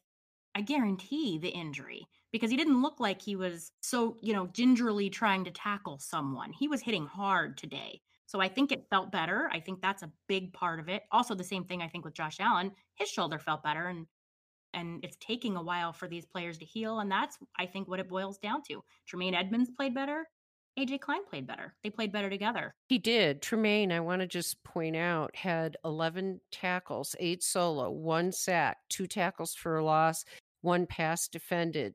I 0.54 0.60
guarantee, 0.62 1.38
the 1.38 1.48
injury 1.48 2.06
because 2.32 2.50
he 2.50 2.56
didn't 2.56 2.82
look 2.82 2.98
like 2.98 3.20
he 3.20 3.36
was 3.36 3.72
so, 3.82 4.16
you 4.20 4.32
know, 4.32 4.46
gingerly 4.48 5.10
trying 5.10 5.44
to 5.44 5.50
tackle 5.50 5.98
someone. 5.98 6.52
He 6.52 6.66
was 6.68 6.80
hitting 6.80 7.06
hard 7.06 7.58
today. 7.58 8.00
So 8.26 8.40
I 8.40 8.48
think 8.48 8.72
it 8.72 8.88
felt 8.88 9.12
better. 9.12 9.50
I 9.52 9.60
think 9.60 9.82
that's 9.82 10.02
a 10.02 10.12
big 10.26 10.54
part 10.54 10.80
of 10.80 10.88
it. 10.88 11.02
Also, 11.12 11.34
the 11.34 11.44
same 11.44 11.64
thing 11.64 11.82
I 11.82 11.88
think 11.88 12.04
with 12.04 12.14
Josh 12.14 12.40
Allen, 12.40 12.72
his 12.94 13.10
shoulder 13.10 13.38
felt 13.38 13.62
better 13.62 13.88
and 13.88 14.06
and 14.74 15.04
it's 15.04 15.16
taking 15.20 15.56
a 15.56 15.62
while 15.62 15.92
for 15.92 16.08
these 16.08 16.24
players 16.24 16.56
to 16.58 16.64
heal. 16.64 17.00
And 17.00 17.10
that's 17.10 17.38
I 17.58 17.66
think 17.66 17.88
what 17.88 18.00
it 18.00 18.08
boils 18.08 18.38
down 18.38 18.62
to. 18.68 18.82
Tremaine 19.06 19.34
Edmunds 19.34 19.70
played 19.70 19.94
better. 19.94 20.26
AJ 20.78 21.00
Klein 21.00 21.24
played 21.28 21.46
better. 21.46 21.74
They 21.82 21.90
played 21.90 22.12
better 22.12 22.30
together. 22.30 22.74
He 22.88 22.98
did. 22.98 23.42
Tremaine, 23.42 23.92
I 23.92 24.00
want 24.00 24.20
to 24.20 24.26
just 24.26 24.62
point 24.64 24.96
out, 24.96 25.34
had 25.36 25.76
11 25.84 26.40
tackles, 26.50 27.14
eight 27.20 27.42
solo, 27.42 27.90
one 27.90 28.32
sack, 28.32 28.78
two 28.88 29.06
tackles 29.06 29.54
for 29.54 29.76
a 29.76 29.84
loss, 29.84 30.24
one 30.62 30.86
pass 30.86 31.28
defended. 31.28 31.94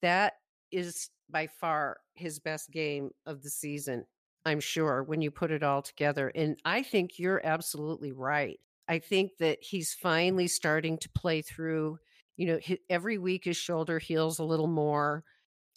That 0.00 0.34
is 0.72 1.10
by 1.30 1.48
far 1.48 1.98
his 2.14 2.38
best 2.38 2.70
game 2.70 3.10
of 3.26 3.42
the 3.42 3.50
season, 3.50 4.06
I'm 4.46 4.60
sure, 4.60 5.02
when 5.02 5.20
you 5.20 5.30
put 5.30 5.50
it 5.50 5.62
all 5.62 5.82
together. 5.82 6.32
And 6.34 6.58
I 6.64 6.82
think 6.82 7.18
you're 7.18 7.44
absolutely 7.44 8.12
right. 8.12 8.58
I 8.88 9.00
think 9.00 9.32
that 9.38 9.58
he's 9.60 9.92
finally 9.92 10.46
starting 10.46 10.96
to 10.98 11.10
play 11.10 11.42
through, 11.42 11.98
you 12.38 12.46
know, 12.46 12.76
every 12.88 13.18
week 13.18 13.44
his 13.44 13.58
shoulder 13.58 13.98
heals 13.98 14.38
a 14.38 14.44
little 14.44 14.66
more 14.66 15.24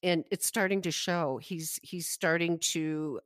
and 0.03 0.25
it's 0.31 0.45
starting 0.45 0.81
to 0.83 0.91
show. 0.91 1.39
He's 1.41 1.79
he's 1.83 2.07
starting 2.07 2.59
to 2.59 3.19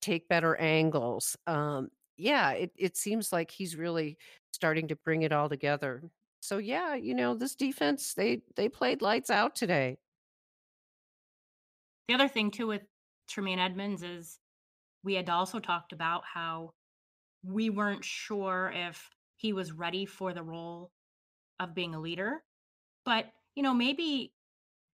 take 0.00 0.28
better 0.28 0.56
angles. 0.56 1.36
Um, 1.46 1.90
yeah, 2.16 2.52
it, 2.52 2.72
it 2.76 2.96
seems 2.96 3.32
like 3.32 3.50
he's 3.50 3.76
really 3.76 4.18
starting 4.52 4.88
to 4.88 4.96
bring 4.96 5.22
it 5.22 5.32
all 5.32 5.48
together. 5.48 6.02
So 6.40 6.58
yeah, 6.58 6.94
you 6.94 7.14
know, 7.14 7.34
this 7.34 7.54
defense, 7.54 8.14
they 8.14 8.42
they 8.56 8.68
played 8.68 9.02
lights 9.02 9.30
out 9.30 9.54
today. 9.54 9.98
The 12.08 12.14
other 12.14 12.28
thing 12.28 12.50
too 12.50 12.66
with 12.66 12.82
Tremaine 13.28 13.58
Edmunds 13.58 14.02
is 14.02 14.38
we 15.04 15.14
had 15.14 15.30
also 15.30 15.58
talked 15.58 15.92
about 15.92 16.24
how 16.24 16.74
we 17.44 17.70
weren't 17.70 18.04
sure 18.04 18.72
if 18.74 19.10
he 19.36 19.52
was 19.52 19.72
ready 19.72 20.06
for 20.06 20.32
the 20.32 20.42
role 20.42 20.92
of 21.58 21.74
being 21.74 21.94
a 21.94 22.00
leader. 22.00 22.44
But, 23.04 23.32
you 23.54 23.62
know, 23.62 23.74
maybe 23.74 24.32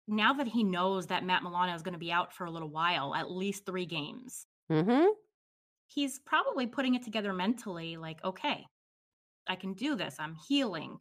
now 0.07 0.33
that 0.33 0.47
he 0.47 0.63
knows 0.63 1.07
that 1.07 1.23
Matt 1.25 1.43
Milano 1.43 1.73
is 1.73 1.81
going 1.81 1.93
to 1.93 1.99
be 1.99 2.11
out 2.11 2.33
for 2.33 2.45
a 2.45 2.51
little 2.51 2.69
while, 2.69 3.15
at 3.15 3.31
least 3.31 3.65
three 3.65 3.85
games, 3.85 4.45
Mm-hmm. 4.71 5.07
he's 5.87 6.19
probably 6.19 6.67
putting 6.67 6.95
it 6.95 7.03
together 7.03 7.33
mentally 7.33 7.97
like, 7.97 8.23
okay, 8.23 8.65
I 9.47 9.55
can 9.55 9.73
do 9.73 9.95
this. 9.95 10.15
I'm 10.19 10.35
healing. 10.47 10.97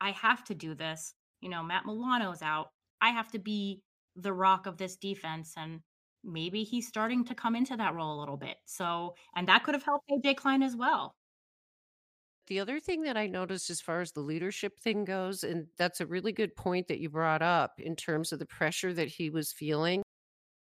I 0.00 0.12
have 0.12 0.44
to 0.44 0.54
do 0.54 0.74
this. 0.74 1.14
You 1.40 1.48
know, 1.50 1.62
Matt 1.62 1.86
Milano's 1.86 2.42
out. 2.42 2.68
I 3.00 3.10
have 3.10 3.30
to 3.32 3.38
be 3.38 3.82
the 4.16 4.32
rock 4.32 4.66
of 4.66 4.76
this 4.76 4.96
defense. 4.96 5.54
And 5.56 5.80
maybe 6.24 6.62
he's 6.64 6.86
starting 6.88 7.24
to 7.26 7.34
come 7.34 7.56
into 7.56 7.76
that 7.76 7.94
role 7.94 8.18
a 8.18 8.20
little 8.20 8.36
bit. 8.36 8.56
So, 8.66 9.14
and 9.36 9.48
that 9.48 9.64
could 9.64 9.74
have 9.74 9.82
helped 9.82 10.08
AJ 10.10 10.36
Klein 10.36 10.62
as 10.62 10.76
well. 10.76 11.14
The 12.50 12.58
other 12.58 12.80
thing 12.80 13.02
that 13.02 13.16
I 13.16 13.28
noticed 13.28 13.70
as 13.70 13.80
far 13.80 14.00
as 14.00 14.10
the 14.10 14.22
leadership 14.22 14.80
thing 14.80 15.04
goes, 15.04 15.44
and 15.44 15.68
that's 15.78 16.00
a 16.00 16.06
really 16.06 16.32
good 16.32 16.56
point 16.56 16.88
that 16.88 16.98
you 16.98 17.08
brought 17.08 17.42
up 17.42 17.78
in 17.78 17.94
terms 17.94 18.32
of 18.32 18.40
the 18.40 18.46
pressure 18.46 18.92
that 18.92 19.06
he 19.06 19.30
was 19.30 19.52
feeling. 19.52 20.02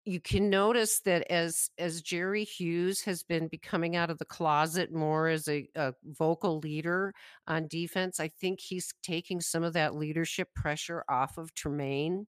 You 0.05 0.21
can 0.21 0.51
notice 0.51 1.01
that 1.07 1.31
as 1.33 1.71
as 1.79 2.03
Jerry 2.03 2.45
Hughes 2.45 3.01
has 3.05 3.23
been 3.23 3.49
becoming 3.49 3.97
out 3.97 4.11
of 4.11 4.19
the 4.19 4.27
closet 4.27 4.93
more 4.93 5.29
as 5.29 5.49
a, 5.49 5.69
a 5.75 5.95
vocal 6.05 6.59
leader 6.59 7.15
on 7.47 7.67
defense, 7.67 8.21
I 8.21 8.29
think 8.29 8.61
he's 8.61 8.93
taking 9.03 9.41
some 9.41 9.63
of 9.63 9.73
that 9.73 9.95
leadership 9.95 10.49
pressure 10.55 11.03
off 11.09 11.39
of 11.39 11.55
Tremaine 11.55 12.27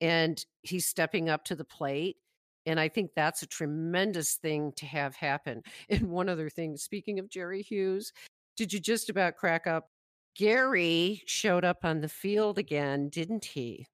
and 0.00 0.44
he's 0.62 0.86
stepping 0.86 1.28
up 1.28 1.42
to 1.46 1.56
the 1.56 1.64
plate. 1.64 2.18
And 2.66 2.78
I 2.78 2.88
think 2.88 3.12
that's 3.16 3.42
a 3.42 3.46
tremendous 3.46 4.34
thing 4.34 4.72
to 4.76 4.86
have 4.86 5.16
happen. 5.16 5.62
And 5.88 6.08
one 6.08 6.28
other 6.28 6.50
thing, 6.50 6.76
speaking 6.76 7.18
of 7.18 7.28
Jerry 7.28 7.62
Hughes, 7.62 8.12
did 8.56 8.72
you 8.72 8.80
just 8.80 9.10
about 9.10 9.36
crack 9.36 9.66
up? 9.66 9.90
Gary 10.36 11.22
showed 11.26 11.64
up 11.64 11.78
on 11.84 12.00
the 12.00 12.08
field 12.08 12.58
again, 12.58 13.08
didn't 13.08 13.44
he? 13.44 13.86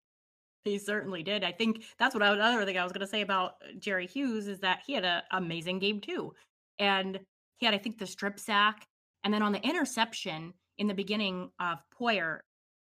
He 0.64 0.78
certainly 0.78 1.22
did. 1.22 1.44
I 1.44 1.52
think 1.52 1.84
that's 1.98 2.14
what 2.14 2.22
I, 2.22 2.32
another 2.32 2.64
thing 2.64 2.78
I 2.78 2.84
was 2.84 2.92
going 2.92 3.00
to 3.00 3.06
say 3.06 3.20
about 3.20 3.56
uh, 3.62 3.72
Jerry 3.78 4.06
Hughes 4.06 4.46
is 4.46 4.60
that 4.60 4.80
he 4.86 4.92
had 4.94 5.04
an 5.04 5.22
amazing 5.32 5.78
game 5.78 6.00
too. 6.00 6.32
And 6.78 7.18
he 7.58 7.66
had, 7.66 7.74
I 7.74 7.78
think, 7.78 7.98
the 7.98 8.06
strip 8.06 8.38
sack. 8.38 8.86
And 9.24 9.32
then 9.32 9.42
on 9.42 9.52
the 9.52 9.62
interception 9.62 10.52
in 10.78 10.86
the 10.86 10.94
beginning 10.94 11.50
of 11.60 11.78
Poyer, 11.96 12.40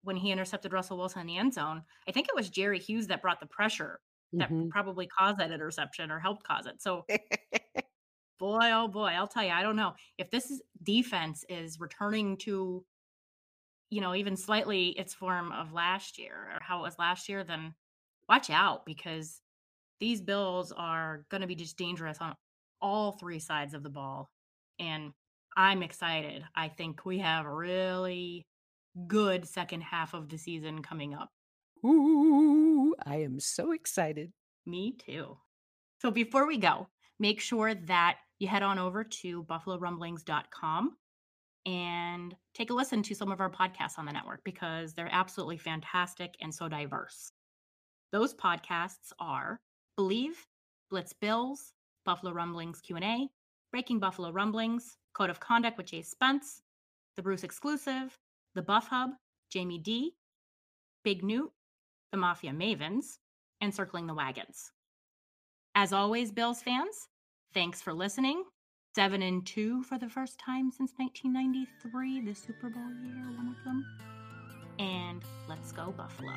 when 0.02 0.16
he 0.16 0.30
intercepted 0.30 0.72
Russell 0.72 0.98
Wilson 0.98 1.22
in 1.22 1.26
the 1.26 1.38
end 1.38 1.54
zone, 1.54 1.82
I 2.08 2.12
think 2.12 2.28
it 2.28 2.34
was 2.34 2.50
Jerry 2.50 2.78
Hughes 2.78 3.06
that 3.08 3.22
brought 3.22 3.40
the 3.40 3.46
pressure 3.46 4.00
that 4.32 4.50
mm-hmm. 4.50 4.68
probably 4.68 5.06
caused 5.06 5.38
that 5.38 5.52
interception 5.52 6.10
or 6.10 6.18
helped 6.18 6.44
cause 6.44 6.66
it. 6.66 6.82
So, 6.82 7.06
boy, 8.38 8.70
oh 8.72 8.88
boy, 8.88 9.12
I'll 9.14 9.28
tell 9.28 9.44
you, 9.44 9.50
I 9.50 9.62
don't 9.62 9.76
know 9.76 9.94
if 10.18 10.30
this 10.30 10.50
is 10.50 10.62
defense 10.82 11.44
is 11.48 11.80
returning 11.80 12.36
to, 12.38 12.84
you 13.90 14.00
know, 14.00 14.14
even 14.14 14.36
slightly 14.36 14.88
its 14.88 15.14
form 15.14 15.52
of 15.52 15.72
last 15.72 16.18
year 16.18 16.34
or 16.34 16.58
how 16.60 16.80
it 16.80 16.82
was 16.82 16.98
last 16.98 17.28
year. 17.28 17.44
Then 17.44 17.74
watch 18.28 18.50
out 18.50 18.84
because 18.86 19.40
these 20.00 20.20
Bills 20.20 20.72
are 20.72 21.24
going 21.30 21.40
to 21.40 21.46
be 21.46 21.54
just 21.54 21.76
dangerous 21.76 22.18
on 22.20 22.34
all 22.80 23.12
three 23.12 23.38
sides 23.38 23.74
of 23.74 23.82
the 23.82 23.90
ball, 23.90 24.30
and 24.78 25.12
I'm 25.56 25.82
excited. 25.82 26.44
I 26.54 26.68
think 26.68 27.04
we 27.04 27.18
have 27.20 27.46
a 27.46 27.54
really 27.54 28.46
good 29.06 29.46
second 29.46 29.82
half 29.82 30.14
of 30.14 30.28
the 30.28 30.36
season 30.36 30.82
coming 30.82 31.14
up. 31.14 31.30
Ooh, 31.84 32.94
I 33.04 33.16
am 33.16 33.40
so 33.40 33.72
excited. 33.72 34.32
Me 34.66 34.92
too. 34.92 35.36
So 36.00 36.10
before 36.10 36.46
we 36.46 36.58
go, 36.58 36.88
make 37.18 37.40
sure 37.40 37.74
that 37.74 38.16
you 38.38 38.48
head 38.48 38.62
on 38.62 38.78
over 38.78 39.04
to 39.04 39.44
buffalorumblings.com 39.44 40.96
and 41.66 42.34
take 42.54 42.70
a 42.70 42.74
listen 42.74 43.02
to 43.02 43.14
some 43.14 43.32
of 43.32 43.40
our 43.40 43.50
podcasts 43.50 43.98
on 43.98 44.04
the 44.04 44.12
network 44.12 44.42
because 44.44 44.92
they're 44.92 45.08
absolutely 45.10 45.56
fantastic 45.56 46.34
and 46.40 46.54
so 46.54 46.68
diverse. 46.68 47.32
Those 48.12 48.34
podcasts 48.34 49.12
are 49.18 49.60
Believe, 49.96 50.46
Blitz 50.90 51.12
Bills, 51.12 51.72
Buffalo 52.04 52.32
Rumblings 52.32 52.80
Q&A, 52.80 53.28
Breaking 53.70 53.98
Buffalo 53.98 54.30
Rumblings, 54.30 54.98
Code 55.14 55.30
of 55.30 55.40
Conduct 55.40 55.78
with 55.78 55.86
Jay 55.86 56.02
Spence, 56.02 56.62
The 57.16 57.22
Bruce 57.22 57.44
Exclusive, 57.44 58.18
The 58.54 58.62
Buff 58.62 58.88
Hub, 58.88 59.10
Jamie 59.50 59.78
D, 59.78 60.14
Big 61.02 61.24
Newt, 61.24 61.50
the 62.12 62.18
Mafia 62.18 62.52
Mavens, 62.52 63.18
and 63.60 63.74
Circling 63.74 64.06
the 64.06 64.14
Wagons. 64.14 64.72
As 65.76 65.92
always, 65.92 66.30
Bills 66.30 66.62
fans, 66.62 67.08
thanks 67.52 67.82
for 67.82 67.92
listening. 67.92 68.44
Seven 68.94 69.22
and 69.22 69.44
two 69.44 69.82
for 69.82 69.98
the 69.98 70.08
first 70.08 70.38
time 70.38 70.70
since 70.70 70.92
1993, 70.98 72.20
the 72.20 72.32
Super 72.32 72.70
Bowl 72.70 72.90
year, 73.02 73.24
one 73.36 73.48
of 73.48 73.64
them. 73.64 73.84
And 74.78 75.24
let's 75.48 75.72
go, 75.72 75.92
Buffalo. 75.96 76.36